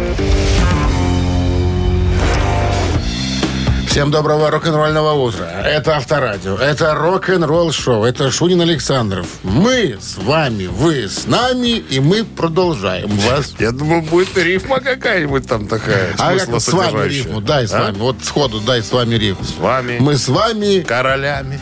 [3.92, 5.46] Всем доброго рок-н-ролльного утра.
[5.66, 6.56] Это Авторадио.
[6.56, 8.06] Это рок-н-ролл шоу.
[8.06, 9.28] Это Шунин Александров.
[9.44, 13.54] Мы с вами, вы с нами, и мы продолжаем вас.
[13.60, 16.14] Я думал, будет рифма какая-нибудь там такая.
[16.18, 17.42] А как с вами рифму?
[17.42, 17.82] Дай с А?
[17.82, 17.98] вами.
[17.98, 19.44] Вот сходу дай с вами рифму.
[19.44, 19.98] С вами.
[20.00, 20.80] Мы с вами...
[20.84, 21.60] Королями.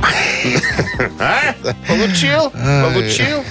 [1.18, 1.54] А?
[1.88, 2.50] Получил?
[2.50, 3.42] Получил?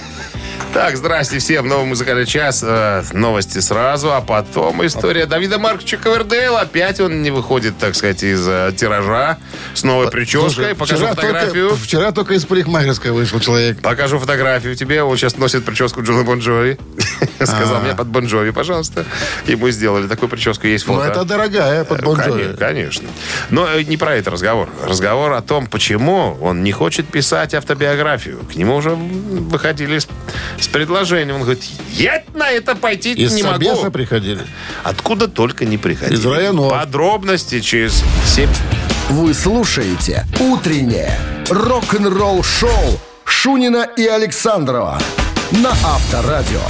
[0.74, 1.66] Так, здрасте всем.
[1.66, 2.62] Новый музыкальный час.
[2.64, 6.60] Э, новости сразу, а потом история Давида Марковича Ковердейла.
[6.60, 9.38] Опять он не выходит, так сказать, из э, тиража
[9.74, 10.50] с новой прической.
[10.52, 11.68] Слушай, Покажу вчера фотографию.
[11.70, 13.80] Только, вчера только из парикмахерской вышел человек.
[13.80, 15.02] Покажу фотографию тебе.
[15.02, 16.78] Он сейчас носит прическу Джона Бон Джови.
[17.42, 19.04] Сказал мне под Бон Джови, пожалуйста.
[19.46, 20.66] Ему сделали такую прическу.
[20.66, 21.08] Есть Ну, фото.
[21.08, 22.56] это дорогая под Э, Бон коне- Джови.
[22.56, 23.08] Конечно.
[23.50, 24.68] Но э, не про это разговор.
[24.86, 28.40] Разговор о том, почему он не хочет писать автобиографию.
[28.52, 29.98] К нему уже выходили
[30.60, 31.36] с, предложением.
[31.36, 33.90] Он говорит, я на это пойти Из не Собеса могу.
[33.90, 34.40] приходили.
[34.84, 36.16] Откуда только не приходили.
[36.16, 36.70] Из районов.
[36.70, 38.48] Подробности через 7...
[39.10, 41.18] Вы слушаете «Утреннее
[41.48, 45.00] рок-н-ролл-шоу» Шунина и Александрова
[45.50, 46.60] на Авторадио.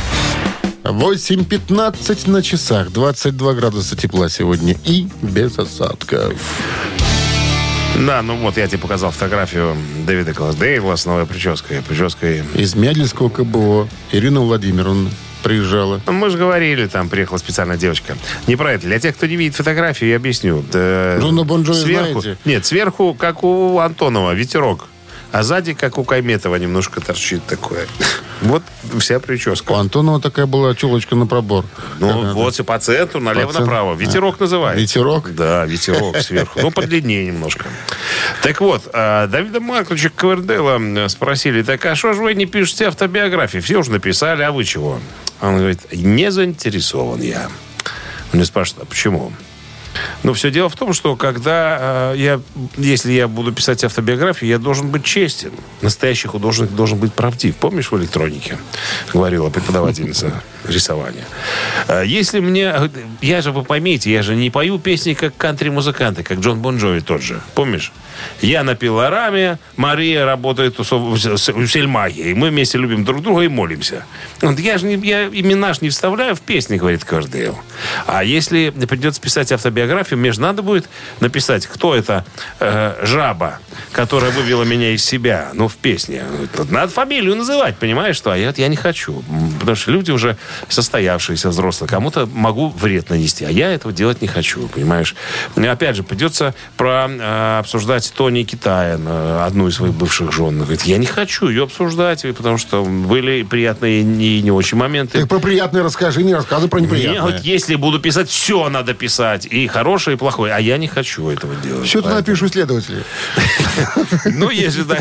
[0.85, 6.35] 8.15 на часах, 22 градуса тепла сегодня и без осадков.
[7.97, 11.83] Да, ну вот я тебе показал фотографию Дэвида Классдейла с новой прической.
[11.83, 15.11] Прической Из Мядлинского КБО Ирина Владимировна
[15.43, 16.01] приезжала.
[16.07, 18.17] Ну, Мы же говорили, там приехала специальная девочка.
[18.47, 18.87] Не про это.
[18.87, 20.65] Для тех, кто не видит фотографию, я объясню.
[20.73, 22.41] Да, Джона Бон Джови сверху, знаете?
[22.45, 24.87] Нет, сверху, как у Антонова, ветерок.
[25.31, 27.87] А сзади, как у Кайметова, немножко торчит такое.
[28.41, 28.63] Вот
[29.01, 29.73] вся прическа.
[29.73, 31.65] У Антонова такая была челочка на пробор.
[31.99, 33.97] Ну, вот все по центру, налево-направо.
[33.97, 34.81] Ветерок называется.
[34.81, 35.35] Ветерок?
[35.35, 36.61] Да, ветерок сверху.
[36.63, 37.65] Ну, подлиннее немножко.
[38.43, 42.87] Так вот, а, Давида Марковича Ковердейла м, спросили, так а что же вы не пишете
[42.87, 43.59] автобиографии?
[43.59, 45.01] Все уже написали, а вы чего?
[45.41, 47.47] Он говорит, не заинтересован я.
[48.33, 49.33] Он мне спрашивает, а почему?
[50.23, 52.41] Ну, все дело в том, что когда э, я,
[52.77, 55.53] если я буду писать автобиографию, я должен быть честен.
[55.83, 57.57] Настоящий художник должен быть правдив.
[57.57, 58.59] Помнишь в электронике?
[59.13, 61.25] Говорила преподавательница рисования.
[61.89, 62.75] Э, Если мне...
[63.21, 67.01] Я же, вы поймите, я же не пою песни как кантри-музыканты, как Джон Бон Джови
[67.01, 67.41] тот же.
[67.55, 67.93] Помнишь?
[68.41, 71.17] Я на пилораме, Мария работает у у
[71.67, 74.05] Сельмаги, и мы вместе любим друг друга и молимся.
[74.41, 77.59] Вот я же не, я имена ж не вставляю в песни, говорит Кордейл.
[78.07, 80.89] А если придется писать автобиографию, мне же надо будет
[81.21, 82.25] написать, кто это
[82.61, 83.61] э, жаба,
[83.93, 86.23] которая вывела меня из себя, ну, в песне.
[86.71, 88.33] Надо фамилию называть, понимаешь, что?
[88.33, 89.23] А я, я не хочу.
[89.59, 90.37] Потому что люди уже
[90.69, 91.89] состоявшиеся взрослые.
[91.89, 95.15] Кому-то могу вред нанести, а я этого делать не хочу, понимаешь?
[95.57, 100.59] Опять же, придется про, э, обсуждать Тони Китаен, э, одну из своих бывших жен.
[100.59, 105.21] Говорит, я не хочу ее обсуждать, потому что были приятные и не очень моменты.
[105.21, 107.23] Ты про приятное расскажи, не рассказывай про Не, неприятное.
[107.23, 109.47] вот если буду писать, все надо писать.
[109.47, 110.53] И хорошее, и плохое.
[110.55, 111.87] А я не хочу этого делать.
[111.87, 113.03] Все туда Поэтому- пишут исследователи.
[114.25, 114.97] Ну, если до,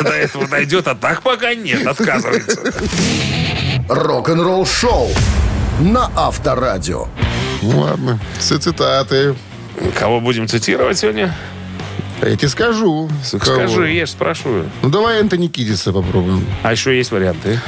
[0.00, 2.72] до этого дойдет, а так пока нет, отказывается.
[3.88, 5.10] Рок-н-ролл-шоу
[5.80, 7.08] на Авторадио.
[7.62, 9.34] Ну, ладно, все цитаты.
[9.98, 11.34] Кого будем цитировать сегодня?
[12.22, 13.10] Я тебе скажу.
[13.30, 13.68] кого.
[13.68, 14.70] Скажи, я же спрашиваю.
[14.82, 16.46] Ну, давай Энтони Кидиса попробуем.
[16.62, 17.58] А еще есть варианты.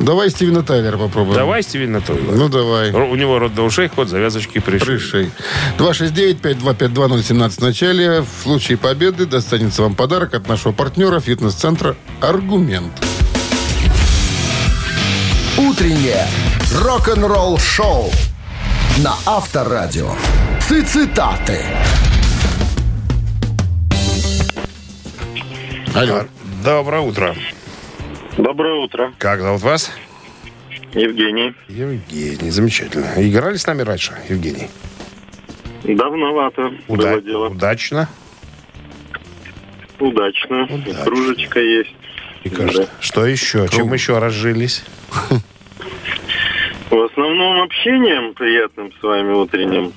[0.00, 1.36] Давай Стивена Тайлера попробуем.
[1.36, 2.32] Давай Стивен Натойла.
[2.32, 2.90] Ну, давай.
[2.90, 4.96] У него рот до ушей, ход, завязочки пришли.
[4.96, 5.30] Пришей.
[5.78, 8.20] 269-5252-017 в начале.
[8.22, 12.92] В случае победы достанется вам подарок от нашего партнера фитнес-центра «Аргумент».
[15.58, 16.26] Утреннее
[16.82, 18.10] рок-н-ролл-шоу
[18.98, 20.12] на Авторадио.
[20.60, 21.58] Цитаты.
[25.94, 26.24] Алло.
[26.64, 27.36] Доброе утро.
[28.36, 29.90] Доброе утро, Как зовут вас?
[30.92, 31.54] Евгений.
[31.68, 32.50] Евгений.
[32.50, 33.12] Замечательно.
[33.16, 34.68] Играли с нами раньше, Евгений?
[35.84, 37.48] Давновато Уда- было дело.
[37.48, 38.08] Удачно.
[39.98, 40.64] Удачно.
[40.64, 41.04] Удачно.
[41.04, 41.94] Кружечка есть.
[42.44, 43.68] И кажется, Что еще?
[43.68, 44.82] Чем еще разжились?
[46.90, 49.92] В основном общением приятным с вами утренним.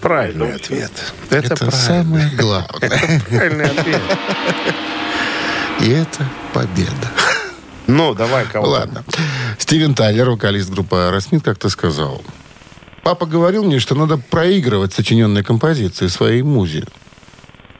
[0.00, 0.90] правильный ответ.
[1.30, 3.20] Это, Это самое главное.
[3.28, 4.00] правильный ответ.
[5.80, 7.10] И это победа.
[7.86, 9.04] Ну, давай кого Ладно.
[9.58, 12.22] Стивен Тайлер, вокалист группы Aerosmith, как-то сказал.
[13.02, 16.84] Папа говорил мне, что надо проигрывать сочиненные композиции своей музе.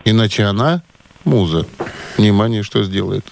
[0.05, 0.83] Иначе она,
[1.25, 1.67] муза,
[2.19, 3.25] внимание, что сделает?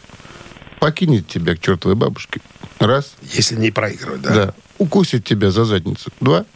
[0.81, 2.41] Покинет тебя к чертовой бабушке.
[2.79, 3.13] Раз.
[3.21, 4.35] Если не проигрывать, да?
[4.35, 4.55] Да.
[4.79, 6.11] Укусит тебя за задницу.
[6.21, 6.47] Два.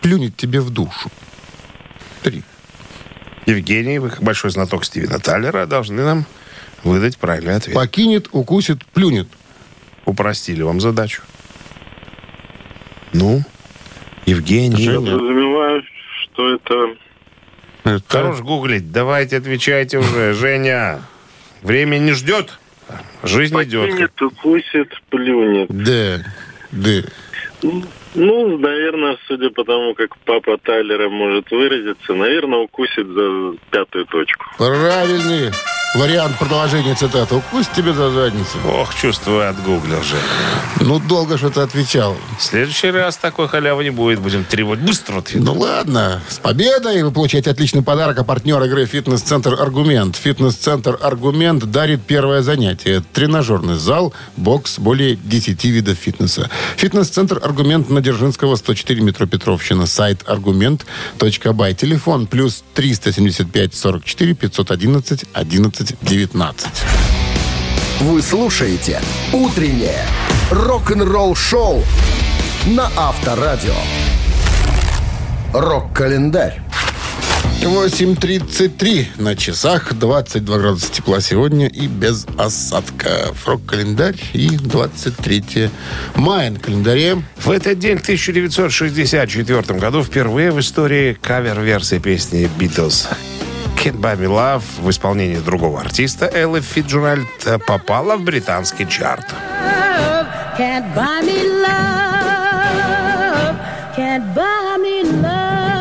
[0.00, 1.10] Плюнет тебе в душу.
[2.22, 2.42] Три.
[3.44, 6.26] Евгений, вы как большой знаток Стивена Таллера, должны нам
[6.84, 7.74] выдать правильный ответ.
[7.74, 9.28] Покинет, укусит, плюнет.
[10.04, 11.22] Упростили вам задачу.
[13.12, 13.42] Ну,
[14.26, 14.82] Евгений.
[14.82, 15.82] Я подразумеваю,
[16.22, 16.96] что это...
[17.84, 18.90] Это- Хорош гуглить.
[18.92, 20.32] Давайте отвечайте уже.
[20.38, 21.00] Женя,
[21.62, 22.58] время не ждет.
[23.22, 23.90] Жизнь идет.
[23.90, 25.66] Покинет, укусит, плюнет.
[25.70, 26.24] Да.
[26.72, 27.02] Да.
[28.14, 34.44] Ну, наверное, судя по тому, как папа Тайлера может выразиться, наверное, укусит за пятую точку.
[34.56, 35.50] Правильный
[35.96, 37.34] вариант продолжения цитаты.
[37.36, 38.58] Укусит тебе за задницу.
[38.66, 40.16] Ох, чувствую, отгуглил же.
[40.80, 42.16] Ну, долго что ты отвечал.
[42.38, 44.20] В следующий раз такой халявы не будет.
[44.20, 45.42] Будем требовать быстро ответ.
[45.42, 50.16] Ну ладно, с победой вы получаете отличный подарок, а партнер игры «Фитнес-центр Аргумент».
[50.16, 53.02] «Фитнес-центр Аргумент» дарит первое занятие.
[53.12, 56.50] Тренажерный зал, бокс, более 10 видов фитнеса.
[56.76, 59.86] «Фитнес-центр Аргумент» на Дзержинского, 104 метро Петровщина.
[59.86, 61.74] Сайт аргумент.бай.
[61.74, 66.66] Телефон плюс 375 44 511 11 19.
[68.00, 69.00] Вы слушаете
[69.32, 70.04] «Утреннее
[70.50, 71.82] рок-н-ролл-шоу»
[72.66, 73.74] на Авторадио.
[75.52, 76.60] Рок-календарь.
[77.62, 83.34] 8.33 на часах, 22 градуса тепла сегодня и без осадка.
[83.44, 85.70] Рок-календарь и 23
[86.14, 87.22] мая на календаре.
[87.36, 93.08] В этот день, в 1964 году, впервые в истории кавер-версия песни «Битлз»
[93.86, 97.28] «Can't Buy Me Love» в исполнении другого артиста Эллы Фиджеральд
[97.68, 99.24] попала в британский чарт.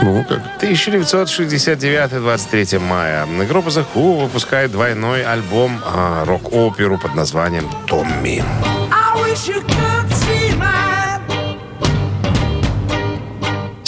[0.03, 0.39] Ну, как?
[0.57, 3.25] 1969, 23 мая.
[3.49, 8.43] Группа The Who выпускает двойной альбом а, рок-оперу под названием «Томми».
[8.63, 8.84] I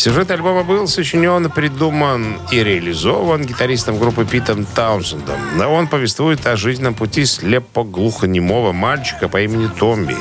[0.07, 5.35] Сюжет альбома был сочинен, придуман и реализован гитаристом группы Питом Таунсендом.
[5.57, 10.15] Но Он повествует о жизненном пути слепо-глухонемого мальчика по имени Томби.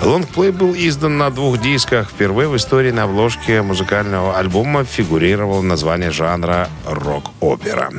[0.00, 2.10] Лонгплей был издан на двух дисках.
[2.10, 7.90] Впервые в истории на обложке музыкального альбома фигурировало название жанра рок-опера.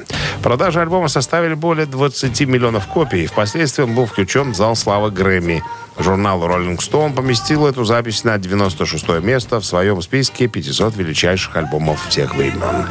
[0.42, 3.28] Продажи альбома составили более 20 миллионов копий.
[3.28, 5.62] Впоследствии он был включен в зал славы Грэмми.
[6.00, 12.08] Журнал Rolling Stone поместил эту запись на 96 место в своем списке 500 величайших альбомов
[12.08, 12.88] всех времен.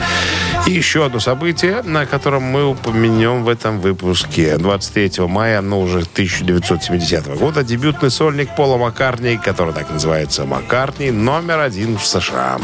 [0.67, 4.57] И еще одно событие, на котором мы упомянем в этом выпуске.
[4.57, 11.61] 23 мая, но уже 1970 года, дебютный сольник Пола Маккартни, который так называется Маккартни, номер
[11.61, 12.59] один в США.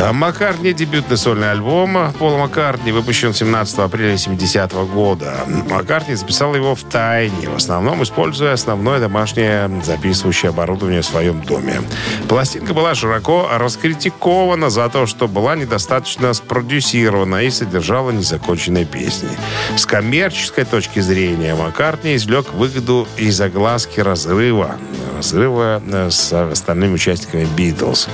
[0.00, 5.34] Маккартни, дебютный сольный альбом Пола Маккартни, выпущен 17 апреля 70 года.
[5.68, 11.82] Маккартни записал его в тайне, в основном используя основное домашнее записывающее оборудование в своем доме.
[12.28, 19.28] Пластинка была широко раскритикована за то, что была недостаточно спродюсирована и содержала незаконченные песни.
[19.76, 24.78] С коммерческой точки зрения Маккартни извлек выгоду из огласки разрыва
[25.20, 28.08] разрыва э, с остальными участниками Битлз.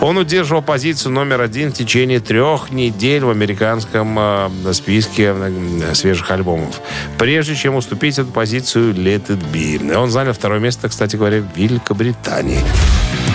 [0.00, 6.30] Он удерживал позицию номер один в течение трех недель в американском э, списке э, свежих
[6.30, 6.80] альбомов.
[7.18, 9.94] Прежде чем уступить эту позицию Let It Be.
[9.96, 12.60] Он занял второе место, кстати говоря, в Великобритании.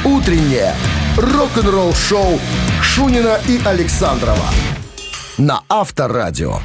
[0.03, 0.73] Утреннее
[1.17, 2.39] рок-н-ролл-шоу
[2.81, 4.49] Шунина и Александрова
[5.37, 6.59] на Авторадио.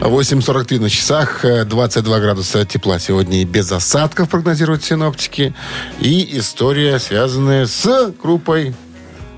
[0.00, 5.54] 8.43 на часах, э, 22 градуса тепла сегодня и без осадков прогнозируют синоптики.
[5.98, 8.74] И история, связанная с группой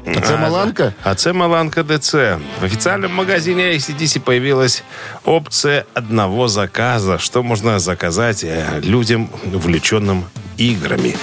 [0.06, 0.94] АЦ Маланка.
[1.02, 2.40] АЦ Маланка ДЦ.
[2.60, 4.82] В официальном магазине ACDC появилась
[5.24, 10.26] опция одного заказа, что можно заказать э, людям, увлеченным
[10.58, 11.16] играми.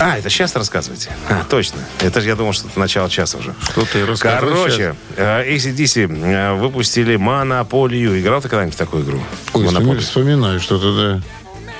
[0.00, 1.10] А, это сейчас рассказываете?
[1.28, 1.78] А, точно.
[2.00, 3.54] Это же я думал, что это начало часа уже.
[3.62, 8.18] Что ты рассказываешь Короче, э, ACDC э, выпустили Монополию.
[8.18, 9.22] Играл ты когда-нибудь в такую игру?
[9.52, 10.00] Ой, Монополию.
[10.00, 11.22] вспоминаю что-то, да.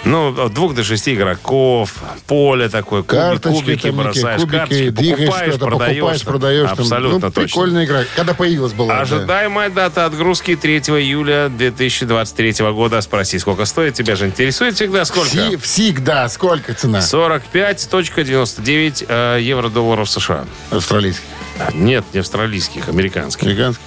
[0.04, 1.92] Ну, от двух до шести игроков,
[2.26, 5.96] поле такое, куби- Карточки, кубики там, бросаешь, кубики, карточки покупаешь, что-то, продаешь.
[5.98, 6.68] покупаешь, продаешь.
[6.70, 6.78] там.
[6.80, 7.42] Абсолютно ну, точно.
[7.42, 8.04] прикольная игра.
[8.16, 8.94] Когда появилась была.
[8.94, 9.00] да.
[9.02, 12.98] Ожидаемая дата отгрузки 3 июля 2023 года.
[13.02, 13.92] Спроси, сколько стоит?
[13.94, 15.28] Тебя же интересует всегда сколько?
[15.60, 16.28] Всегда.
[16.30, 17.00] Сколько цена?
[17.00, 20.46] 45.99 э, евро-долларов США.
[20.70, 21.26] Австралийский.
[21.74, 23.42] Нет, не австралийских, американских.
[23.42, 23.82] Американский.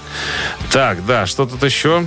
[0.70, 2.06] Так, да, что тут еще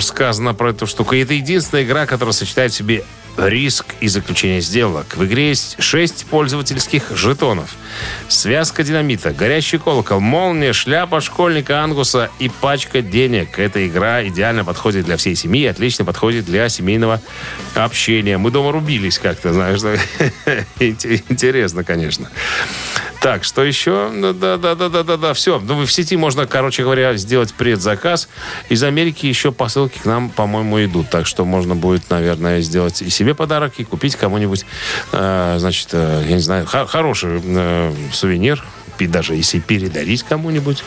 [0.00, 1.14] сказано про эту штуку?
[1.14, 3.04] Это единственная игра, которая сочетает в себе
[3.36, 5.16] риск и заключение сделок.
[5.16, 7.74] В игре есть 6 пользовательских жетонов.
[8.28, 13.58] Связка динамита, горящий колокол, молния, шляпа школьника Ангуса и пачка денег.
[13.58, 17.20] Эта игра идеально подходит для всей семьи, отлично подходит для семейного
[17.74, 18.38] общения.
[18.38, 19.80] Мы дома рубились как-то, знаешь.
[20.78, 22.30] Интересно, конечно.
[23.22, 24.10] Так, что еще?
[24.12, 25.60] Ну, Да, да, да, да, да, да, все.
[25.60, 28.28] Ну, в сети можно, короче говоря, сделать предзаказ.
[28.68, 31.08] Из Америки еще посылки к нам, по-моему, идут.
[31.08, 34.66] Так что можно будет, наверное, сделать и себе подарок, и купить кому-нибудь,
[35.12, 38.64] э, значит, э, я не знаю, хо- хороший э, сувенир.
[38.98, 40.84] И даже если передарить кому-нибудь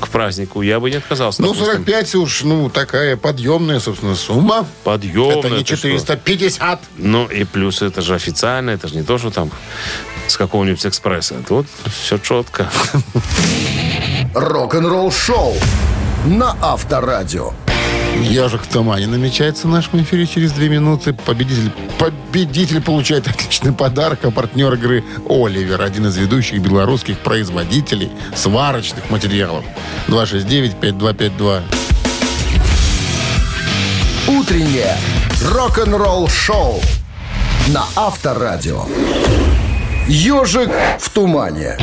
[0.00, 1.42] к празднику, я бы не отказался.
[1.42, 1.76] Ну, допустим.
[1.84, 4.66] 45 уж, ну, такая подъемная, собственно, сумма.
[4.84, 5.38] Подъемный.
[5.40, 5.88] Это не ты что?
[5.88, 6.80] 450.
[6.98, 9.50] Ну, и плюс это же официально, это же не то, что там
[10.28, 11.34] с какого-нибудь экспресса.
[11.46, 11.66] Тут
[12.02, 12.70] все четко.
[14.34, 15.54] Рок-н-ролл шоу
[16.24, 17.52] на Авторадио.
[18.20, 21.12] Ежик в тумане намечается в нашем эфире через две минуты.
[21.12, 29.10] Победитель, победитель получает отличный подарок, а партнер игры «Оливер», один из ведущих белорусских производителей сварочных
[29.10, 29.64] материалов.
[30.08, 31.62] 269-5252.
[34.28, 34.96] Утреннее
[35.50, 36.80] рок-н-ролл шоу
[37.68, 38.86] на Авторадио.
[40.08, 41.76] Ежик в тумане.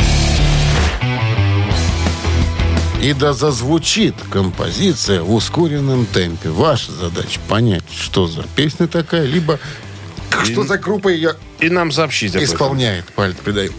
[3.02, 6.50] И да зазвучит композиция в ускоренном темпе.
[6.50, 9.60] Ваша задача понять, что за песня такая, либо
[10.44, 13.06] что за группа ее И нам сообщить исполняет.
[13.16, 13.74] Палец придаю.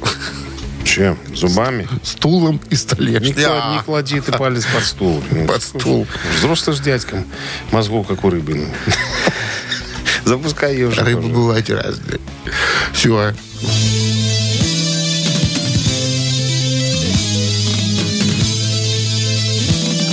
[0.84, 1.18] Чем?
[1.34, 1.86] Зубами?
[2.02, 3.44] Стулом и Не, столешницей.
[3.44, 5.22] кла- не клади ты палец под стул.
[5.46, 6.06] Под стул.
[6.38, 7.26] Взрослый ж дядькам.
[7.70, 8.54] Мозгов, как у рыбы.
[8.54, 8.66] ну.
[10.24, 11.02] Запускай ее уже.
[11.02, 12.20] Рыбы бывают разные.
[12.92, 13.34] Все.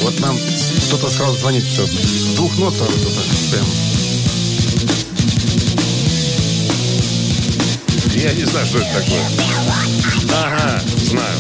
[0.08, 0.40] Вот нам
[0.88, 1.86] кто-то сразу звонит, все.
[1.86, 3.20] С двух нот сразу кто-то.
[3.52, 3.66] Прям.
[8.16, 9.22] Я не знаю, что это такое.
[10.34, 11.38] Ага, знаю.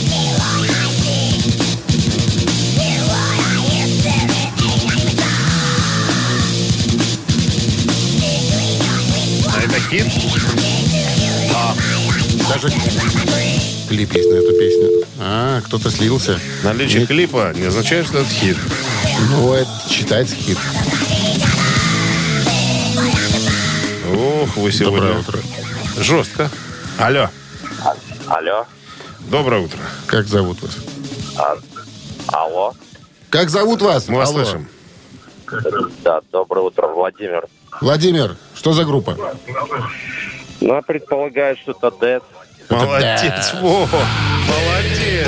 [9.48, 10.08] А это хит?
[12.50, 12.68] Даже
[13.88, 15.04] клип есть на эту песню.
[15.20, 16.40] А, кто-то слился.
[16.64, 17.10] Наличие Нет.
[17.10, 18.58] клипа не означает, что это хит.
[19.30, 20.58] Ну, это считается хит.
[24.14, 25.00] Ох, вы сегодня...
[25.00, 25.40] Доброе утро.
[25.98, 26.50] Жестко.
[26.98, 27.30] Алло.
[28.28, 28.66] Алло.
[29.30, 29.80] Доброе утро.
[30.06, 30.78] Как зовут вас?
[31.38, 31.58] А,
[32.28, 32.74] алло.
[33.30, 34.08] Как зовут вас?
[34.08, 34.44] Мы вас Алло.
[34.44, 34.68] слышим.
[36.04, 37.48] Да, доброе утро, Владимир.
[37.82, 39.18] Владимир, что за группа?
[40.60, 42.24] Ну, я предполагаю, что это Дэд.
[42.70, 43.88] Молодец, во!
[43.88, 45.28] Молодец!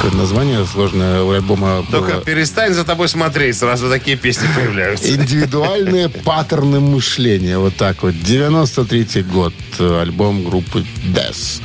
[0.00, 2.20] Какое название сложное у альбома Только было.
[2.22, 5.12] перестань за тобой смотреть, сразу такие песни появляются.
[5.12, 7.58] Индивидуальные паттерны мышления.
[7.58, 8.14] Вот так вот.
[8.14, 9.52] 93-й год.
[9.80, 11.60] Альбом группы Death.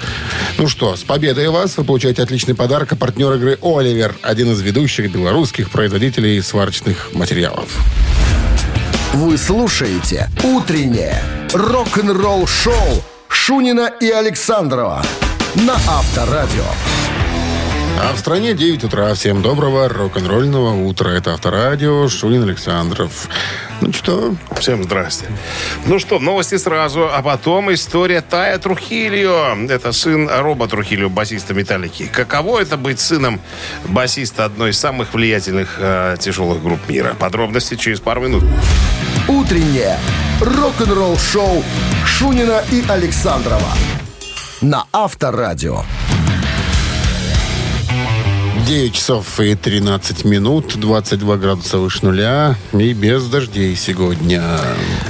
[0.57, 1.77] Ну что, с победой вас.
[1.77, 2.91] Вы получаете отличный подарок.
[2.93, 4.15] А партнер игры «Оливер».
[4.23, 7.67] Один из ведущих белорусских производителей сварочных материалов.
[9.13, 11.21] Вы слушаете «Утреннее
[11.53, 15.03] рок-н-ролл шоу» Шунина и Александрова
[15.53, 16.65] на Авторадио.
[18.01, 19.13] А в стране 9 утра.
[19.13, 21.09] Всем доброго рок-н-ролльного утра.
[21.09, 22.07] Это Авторадио.
[22.07, 23.29] Шунин Александров.
[23.83, 25.25] Ну что, Всем здрасте.
[25.87, 29.57] Ну что, новости сразу, а потом история Тая Трухильо.
[29.69, 32.05] Это сын Роба Трухильо, басиста Металлики.
[32.05, 33.41] Каково это быть сыном
[33.83, 37.13] басиста одной из самых влиятельных э, тяжелых групп мира?
[37.19, 38.45] Подробности через пару минут.
[39.27, 39.99] Утреннее
[40.39, 41.61] рок-н-ролл шоу
[42.05, 43.73] Шунина и Александрова
[44.61, 45.83] на Авторадио.
[48.65, 54.41] 9 часов и 13 минут, 22 градуса выше нуля и без дождей сегодня.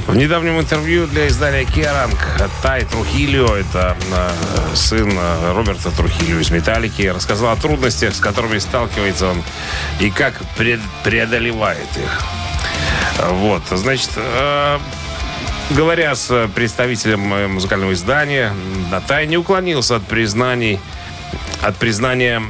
[0.08, 2.18] В недавнем интервью для издания Керанг
[2.64, 8.58] Тай Трухильо, это э, сын э, Роберта Трухильо из Металлики, рассказал о трудностях, с которыми
[8.58, 9.44] сталкивается он
[10.00, 12.24] и как пре- преодолевает их.
[13.30, 14.80] Вот, значит, э,
[15.70, 18.52] говоря с представителем музыкального издания,
[19.08, 20.80] Тай не уклонился от признаний,
[21.62, 22.42] от признания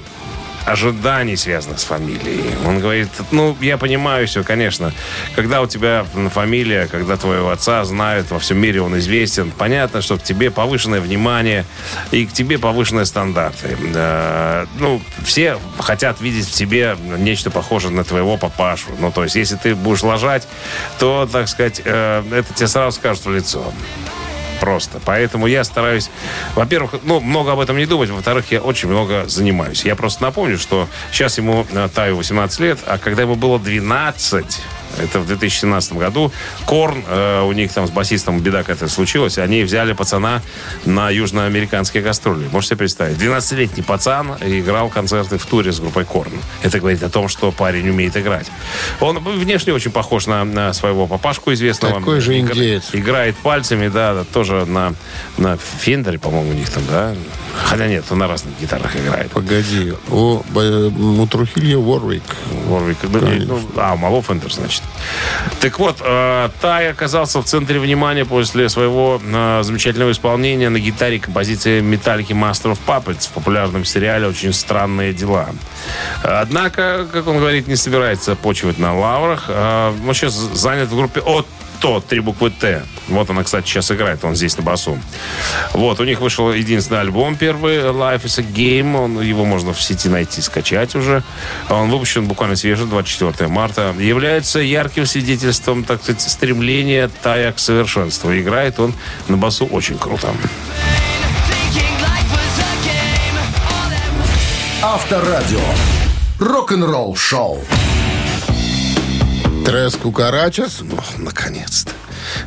[0.65, 2.55] ожиданий, связанных с фамилией.
[2.65, 4.93] Он говорит, ну, я понимаю все, конечно.
[5.35, 10.17] Когда у тебя фамилия, когда твоего отца знают, во всем мире он известен, понятно, что
[10.17, 11.65] к тебе повышенное внимание
[12.11, 13.77] и к тебе повышенные стандарты.
[13.93, 18.89] Да, ну, все хотят видеть в тебе нечто похожее на твоего папашу.
[18.99, 20.47] Ну, то есть, если ты будешь лажать,
[20.99, 23.73] то, так сказать, э, это тебе сразу скажут в лицо
[24.63, 25.01] просто.
[25.03, 26.09] Поэтому я стараюсь,
[26.55, 29.83] во-первых, ну, много об этом не думать, во-вторых, я очень много занимаюсь.
[29.83, 34.61] Я просто напомню, что сейчас ему э, Таю 18 лет, а когда ему было 12,
[34.97, 36.31] это в 2017 году.
[36.65, 39.37] Корн, э, у них там с басистом беда какая-то случилась.
[39.37, 40.41] Они взяли пацана
[40.85, 42.47] на южноамериканские гастроли.
[42.51, 43.17] Можете себе представить?
[43.17, 46.33] 12-летний пацан играл концерты в туре с группой Корн.
[46.61, 48.47] Это говорит о том, что парень умеет играть.
[48.99, 51.99] Он внешне очень похож на, на своего папашку известного.
[51.99, 52.89] Такой же индеец.
[52.93, 54.93] Играет пальцами, да, да, тоже на,
[55.37, 57.15] на Фендере, по-моему, у них там, да.
[57.55, 59.31] Хотя нет, он на разных гитарах играет.
[59.31, 59.93] Погоди.
[60.09, 62.23] У, э, у Трухилья Уорвик.
[62.67, 62.97] Warwick.
[63.03, 64.82] Ну, ну, а, Мало Фендер, значит.
[65.59, 71.19] Так вот, э, Тай оказался в центре внимания после своего э, замечательного исполнения на гитаре
[71.19, 75.49] композиции Металлики Master of Puppets в популярном сериале «Очень странные дела».
[76.23, 79.45] Однако, как он говорит, не собирается почивать на лаврах.
[79.47, 81.47] Э, Он сейчас занят в группе «Отто»,
[82.07, 82.83] три буквы «Т».
[83.09, 84.97] Вот она, кстати, сейчас играет, он здесь на басу.
[85.73, 88.95] Вот, у них вышел единственный альбом первый, Life is a Game.
[88.95, 91.23] Он, его можно в сети найти, скачать уже.
[91.69, 93.93] Он выпущен буквально свежий, 24 марта.
[93.99, 98.33] Является ярким свидетельством, так сказать, стремления Тая к совершенству.
[98.33, 98.93] Играет он
[99.27, 100.33] на басу очень круто.
[104.81, 105.59] Авторадио.
[106.39, 107.59] Рок-н-ролл шоу.
[109.65, 110.81] Трес Кукарачес.
[110.97, 111.91] Ох, наконец-то.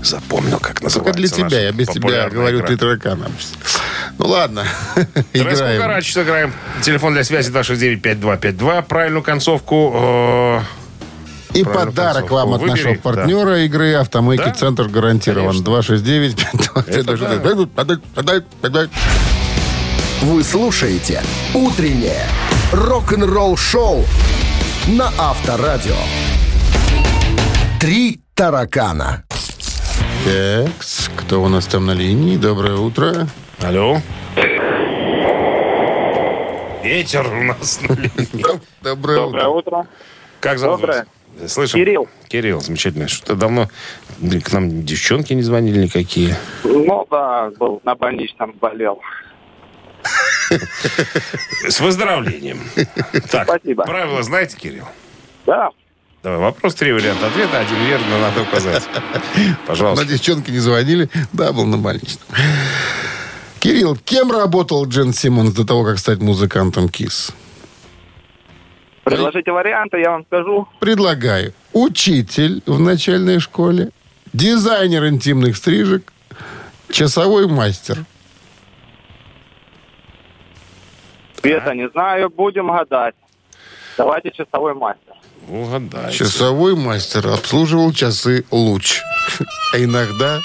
[0.03, 1.19] Запомнил, как Только называется.
[1.21, 1.61] для тебя.
[1.61, 2.67] Я без тебя говорю, игра.
[2.69, 3.33] ты тараканом.
[4.19, 4.65] Ну ладно.
[5.33, 5.81] Трес Играем.
[5.81, 6.53] Кукарачес играем.
[6.83, 8.83] Телефон для связи 269-5252.
[8.83, 10.61] Правильную концовку э,
[11.55, 13.01] И Правильно, подарок вам от выбери, нашего да.
[13.01, 14.53] партнера игры «Автомойки Да?
[14.53, 15.49] Центр» гарантирован.
[15.49, 15.65] Конечно.
[15.65, 16.47] 269
[20.23, 21.23] Вы слушаете
[21.55, 22.27] «Утреннее
[22.73, 24.05] рок-н-ролл-шоу»
[24.89, 25.97] на Авторадио.
[27.81, 29.25] Три таракана.
[30.25, 30.71] Так,
[31.17, 32.37] кто у нас там на линии?
[32.37, 33.29] Доброе утро.
[33.63, 33.99] Алло.
[36.83, 38.45] Ветер у нас на линии.
[38.83, 39.49] Доброе, утро.
[39.49, 39.87] утро.
[40.41, 41.07] Как зовут Доброе.
[41.41, 41.53] вас?
[41.53, 41.81] Слышим?
[41.81, 42.09] Кирилл.
[42.29, 43.09] Кирилл, замечательно.
[43.09, 43.69] Что-то давно
[44.21, 46.37] к нам девчонки не звонили никакие.
[46.65, 49.01] Ну да, был на больничном, болел.
[51.69, 52.61] С выздоровлением.
[53.31, 53.85] Так, Спасибо.
[53.85, 54.87] правила знаете, Кирилл?
[55.45, 55.71] Да,
[56.27, 57.61] Давай, вопрос, три варианта ответа.
[57.61, 58.83] Один верно, надо указать.
[58.93, 60.05] На Пожалуйста.
[60.05, 61.09] девчонки не звонили.
[61.33, 62.27] Да, был на больничном.
[63.61, 67.33] Кирилл, кем работал Джен Симмонс до того, как стать музыкантом КИС?
[69.05, 70.67] предложите варианты, я вам скажу.
[70.81, 71.53] Предлагаю.
[71.73, 73.91] Учитель в начальной школе,
[74.33, 76.13] дизайнер интимных стрижек,
[76.91, 77.99] часовой мастер.
[81.37, 83.15] Цвета не знаю, будем гадать.
[83.97, 85.06] Давайте часовой мастер.
[85.49, 86.17] Угадайте.
[86.19, 89.01] Часовой мастер обслуживал часы луч.
[89.75, 90.41] А иногда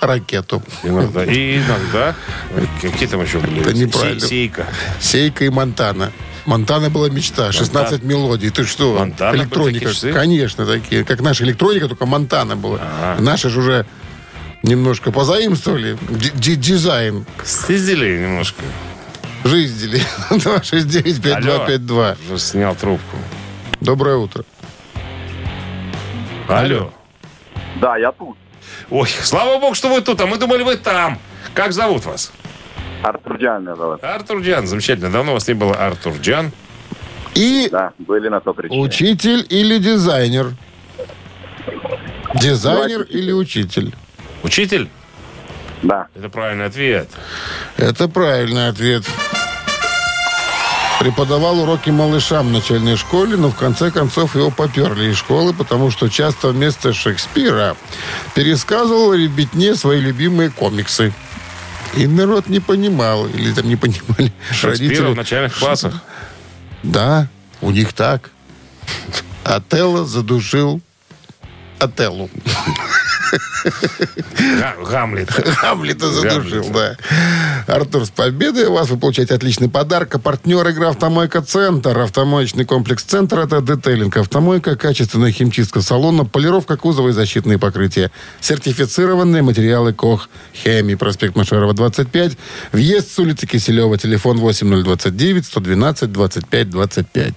[0.00, 0.62] ракету.
[0.82, 1.24] Иногда.
[1.24, 2.14] И иногда.
[2.82, 3.60] Какие там еще были?
[3.60, 4.20] Это неправильно.
[4.20, 4.66] Се- Сейка.
[5.00, 6.10] Сейка и Монтана.
[6.46, 7.52] Монтана была мечта.
[7.52, 8.50] 16 мелодий.
[8.50, 8.94] Ты что?
[8.98, 9.88] Монтана Электроника.
[9.90, 10.12] такие?
[10.12, 11.04] Конечно, такие.
[11.04, 12.78] Как наша электроника, только Монтана была.
[12.80, 13.22] Ага.
[13.22, 13.86] Наши же уже
[14.62, 15.96] немножко позаимствовали.
[16.08, 17.24] Ди- Дизайн.
[17.44, 18.62] Стыдили немножко.
[19.44, 22.16] Жизнь 269-5252.
[22.32, 23.16] Уже снял трубку.
[23.80, 24.44] Доброе утро.
[26.48, 26.92] Алло.
[27.80, 28.36] Да, я тут.
[28.90, 31.18] Ой, слава богу, что вы тут, а мы думали, вы там.
[31.54, 32.32] Как зовут вас?
[33.02, 34.04] Артур Джан меня зовут.
[34.04, 34.66] Артур Джан.
[34.66, 35.10] Замечательно.
[35.10, 36.52] Давно у вас не было Артур Джан.
[37.34, 38.82] И Да, были на то причине.
[38.82, 40.52] учитель или дизайнер?
[42.34, 43.94] Дизайнер или учитель?
[44.42, 44.88] Учитель?
[45.82, 46.08] Да.
[46.14, 47.08] Это правильный ответ.
[47.76, 49.04] Это правильный ответ.
[51.00, 55.90] Преподавал уроки малышам в начальной школе, но в конце концов его поперли из школы, потому
[55.90, 57.74] что часто вместо Шекспира
[58.34, 61.14] пересказывал ребятне свои любимые комиксы.
[61.96, 65.12] И народ не понимал, или там не понимали Шекспира родители.
[65.12, 65.94] в начальных классах.
[66.82, 67.28] Да,
[67.62, 68.30] у них так.
[69.42, 70.82] Отелло задушил
[71.78, 72.28] Отеллу.
[74.58, 75.30] Га- Гамлет.
[75.62, 76.96] Гамлета задушил, да.
[77.66, 78.88] Артур, с победой вас.
[78.90, 80.14] Вы получаете отличный подарок.
[80.14, 81.98] А партнер игры «Автомойка Центр».
[81.98, 88.10] Автомоечный комплекс «Центр»— это детейлинг автомойка, качественная химчистка салона, полировка кузова и защитные покрытия.
[88.40, 90.94] Сертифицированные материалы КОХ «Хеми».
[90.94, 92.36] Проспект Машерова, 25.
[92.72, 93.96] Въезд с улицы Киселева.
[93.98, 97.34] Телефон 8029 112 25 25.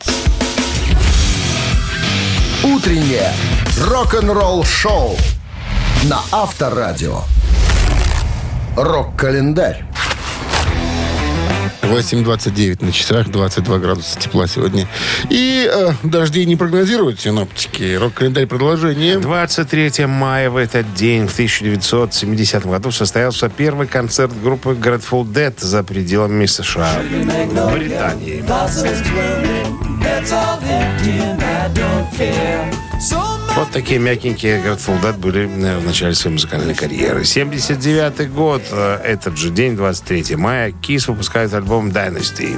[2.63, 3.33] Утреннее
[3.81, 5.17] рок-н-ролл-шоу
[6.04, 7.22] на Авторадио.
[8.76, 9.86] Рок-календарь.
[11.84, 14.88] 8.29 на часах, 22 градуса тепла сегодня.
[15.30, 17.95] И э, дождей не прогнозируют синоптики.
[17.95, 19.20] Рок-календарь продолжение.
[19.20, 25.84] 23 мая в этот день, в 1970 году, состоялся первый концерт группы Grateful Dead за
[25.84, 26.95] пределами США.
[27.72, 28.43] Британии.
[33.55, 37.24] Вот такие мягенькие Grateful Dead были э, в начале своей музыкальной карьеры.
[37.24, 42.57] 79 год, э, этот же день, 23 мая, Kiss выпускает альбом Dynasty.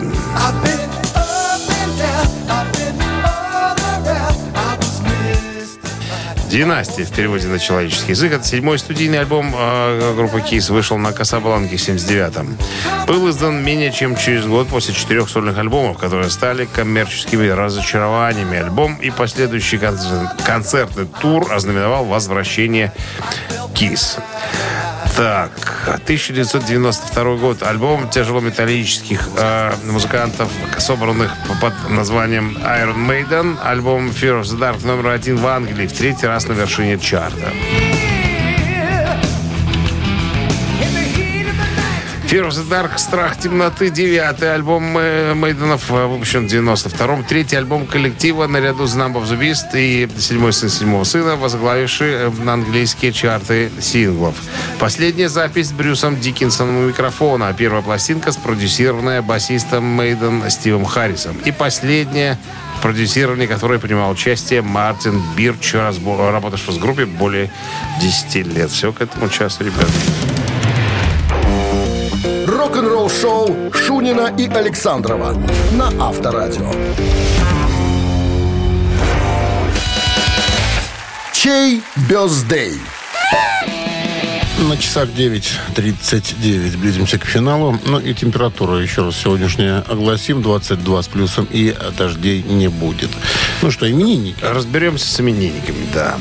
[6.55, 8.31] Династия в переводе на человеческий язык.
[8.31, 12.57] Это седьмой студийный альбом э, группы Kiss вышел на Касабланке в 79-м.
[13.07, 18.57] Был издан менее чем через год после четырех сольных альбомов, которые стали коммерческими разочарованиями.
[18.57, 22.93] Альбом и последующий концерт, концертный тур ознаменовал возвращение
[23.73, 24.17] Kiss.
[25.15, 25.51] Так,
[26.03, 27.63] 1992 год.
[27.63, 33.57] Альбом тяжелометаллических э, музыкантов, собранных под названием Iron Maiden.
[33.63, 35.87] Альбом Fear of the Dark номер один в Англии.
[35.87, 37.49] В третий раз на вершине чарта.
[42.27, 47.23] Fear of the Dark, Страх темноты, девятый альбом э, Мейденов, э, выпущен в 92-м.
[47.23, 52.11] Третий альбом коллектива наряду с Numb of the Beast и седьмой сын седьмого сына, возглавивший
[52.13, 54.35] э, на английские чарты синглов.
[54.79, 61.37] Последняя запись с Брюсом Диккинсоном у микрофона, первая пластинка спродюсированная басистом Мейден Стивом Харрисом.
[61.45, 62.39] И последняя
[62.79, 67.51] в продюсировании которой принимал участие Мартин Бирч, работавший в группе более
[68.01, 68.71] 10 лет.
[68.71, 69.89] Все к этому часу, ребят.
[72.65, 75.39] Рок-н-ролл-шоу Шунина и Александрова
[75.73, 76.71] на Авторадио.
[81.31, 82.73] Чей бездей?
[84.67, 87.79] На часах 9.39 близимся к финалу.
[87.85, 90.41] Ну и температура, еще раз, сегодняшняя огласим.
[90.41, 93.11] 22 с плюсом и дождей не будет.
[93.61, 94.43] Ну что, именинники?
[94.43, 96.17] Разберемся с именинниками, да.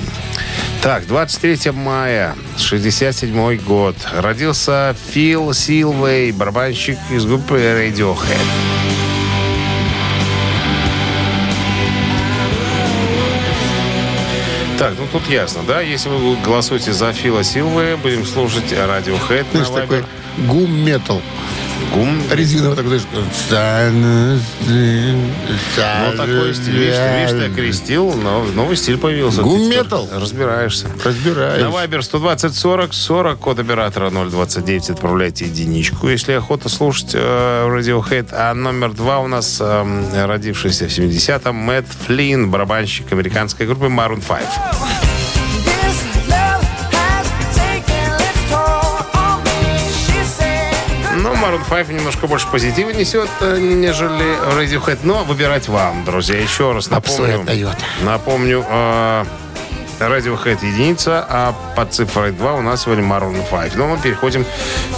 [0.85, 3.97] Так, 23 мая, 67 год.
[4.13, 8.39] Родился Фил Силвей, барабанщик из группы Radiohead.
[14.79, 15.81] Так, ну тут ясно, да?
[15.81, 20.05] Если вы голосуете за Фила Силвея, будем слушать Radiohead на Знаешь, такой
[20.47, 21.23] гум-метал.
[21.93, 22.23] Гум.
[22.31, 23.01] Резиновый такой,
[23.49, 24.41] знаешь...
[24.67, 26.77] Ну, такой стиль.
[26.77, 29.43] Видишь, ты, видишь, ты окрестил, но новый стиль появился.
[29.43, 30.09] Гум-метал.
[30.13, 30.87] Разбираешься.
[31.05, 31.63] Разбираюсь.
[31.63, 38.29] На Viber 120 40 40, код оператора 029, отправляйте единичку, если охота слушать э, Radiohead.
[38.33, 44.23] А номер два у нас э, родившийся в 70-м Мэтт Флинн, барабанщик американской группы Maroon
[44.27, 45.04] 5.
[51.71, 54.99] 5 немножко больше позитива несет, э, нежели Radiohead.
[55.03, 56.39] Но выбирать вам, друзья.
[56.39, 57.45] Еще раз напомню.
[58.03, 59.25] Напомню, э,
[60.01, 63.77] Radiohead единица, а под цифрой 2 у нас сегодня Maroon 5.
[63.77, 64.45] Но мы переходим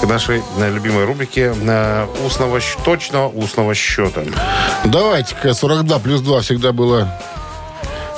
[0.01, 4.23] к нашей э, любимой рубрике э, устного, щ- точно устного счета.
[4.85, 7.09] Давайте-ка 42 плюс 2 всегда было...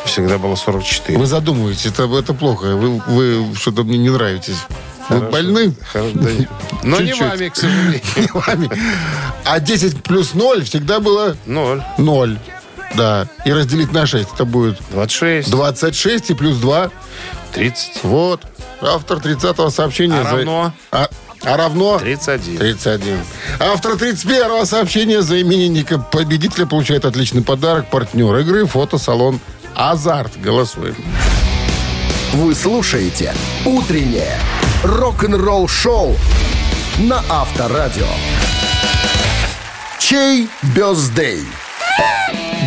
[0.05, 1.19] Всегда было 44.
[1.19, 2.65] Вы задумываетесь, это, это плохо.
[2.77, 4.57] Вы, вы что-то мне не нравитесь.
[5.09, 5.75] Вы больны?
[5.93, 6.49] Хоро- да не-
[6.83, 8.01] Но не вами, к сожалению.
[8.17, 8.71] Не вами.
[9.45, 11.83] А 10 плюс 0 всегда было Ноль.
[11.97, 12.39] 0.
[12.97, 13.27] Да.
[13.45, 15.51] И разделить на 6 это будет 26.
[15.51, 16.91] 26 и плюс 2.
[17.55, 18.01] 30.
[18.05, 18.43] Вот.
[18.83, 20.21] Автор 30-го сообщения.
[20.21, 20.73] А за- равно?
[20.93, 21.09] А,
[21.43, 21.99] а равно?
[21.99, 22.59] 31.
[22.59, 23.19] 31.
[23.61, 27.89] Автор 31-го сообщения за именинника победителя получает отличный подарок.
[27.91, 29.41] Партнер игры фотосалон
[29.75, 30.41] «Азарт».
[30.41, 30.97] Голосуем.
[32.35, 33.35] Вы слушаете
[33.65, 34.39] «Утреннее
[34.85, 36.17] рок-н-ролл-шоу»
[36.99, 38.07] на Авторадио.
[39.99, 41.45] Чей бездей?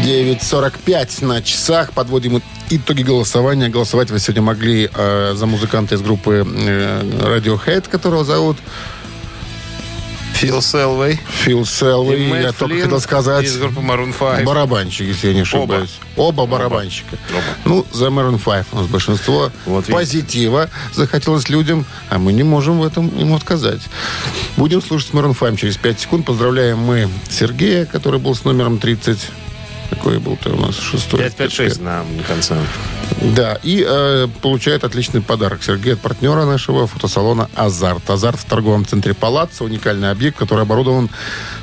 [0.03, 1.91] 9.45 на часах.
[1.91, 3.69] Подводим итоги голосования.
[3.69, 8.57] Голосовать вы сегодня могли э, за музыканта из группы э, Radiohead, которого зовут
[10.41, 11.19] Фил Селвей.
[11.43, 13.45] Фил Селвей, я только Флинн хотел сказать.
[13.45, 14.43] из группы Maroon 5.
[14.43, 15.99] Барабанщик, если я не ошибаюсь.
[16.15, 17.15] Оба, барабанщика.
[17.29, 17.43] Оба.
[17.65, 22.79] Ну, за Maroon 5 у нас большинство Вот позитива захотелось людям, а мы не можем
[22.79, 23.81] в этом им отказать.
[24.57, 26.25] Будем слушать Maroon 5 через 5 секунд.
[26.25, 29.19] Поздравляем мы Сергея, который был с номером 30.
[29.91, 30.77] Какой был-то у нас?
[30.79, 31.19] Шестой.
[31.19, 32.55] 556 на конце.
[33.21, 35.61] Да, и э, получает отличный подарок.
[35.63, 38.09] Сергей от партнера нашего фотосалона «Азарт».
[38.09, 41.09] «Азарт» в торговом центре «Палаццо»– уникальный объект, который оборудован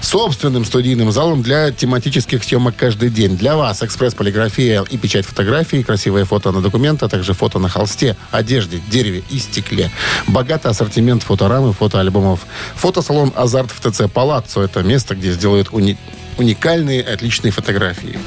[0.01, 3.37] собственным студийным залом для тематических съемок каждый день.
[3.37, 8.15] Для вас экспресс-полиграфия и печать фотографий, красивые фото на документ, а также фото на холсте,
[8.31, 9.91] одежде, дереве и стекле.
[10.29, 12.47] Богатый ассортимент фоторам и фотоальбомов.
[12.77, 15.97] Фотосалон «Азарт» в ТЦ «Палаццо»– это место, где сделают уни-
[16.39, 18.19] уникальные, отличные фотографии.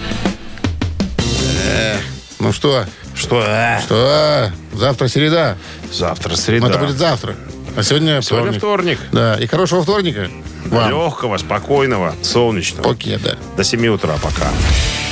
[2.40, 2.86] Ну что,
[3.16, 3.44] Что?
[3.46, 4.52] э, что?
[4.74, 5.58] Завтра среда.
[5.92, 6.68] Завтра Ну, среда.
[6.70, 7.36] Это будет завтра.
[7.76, 8.98] А сегодня Сегодня вторник.
[8.98, 9.00] вторник.
[9.12, 10.30] Да, и хорошего вторника
[10.66, 10.90] вам.
[10.90, 12.92] Легкого, спокойного, солнечного.
[12.92, 13.36] Окей, да.
[13.56, 14.48] До 7 утра пока.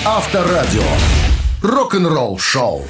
[0.05, 0.81] Авторадио.
[1.61, 2.87] Рок-н-ролл шоу.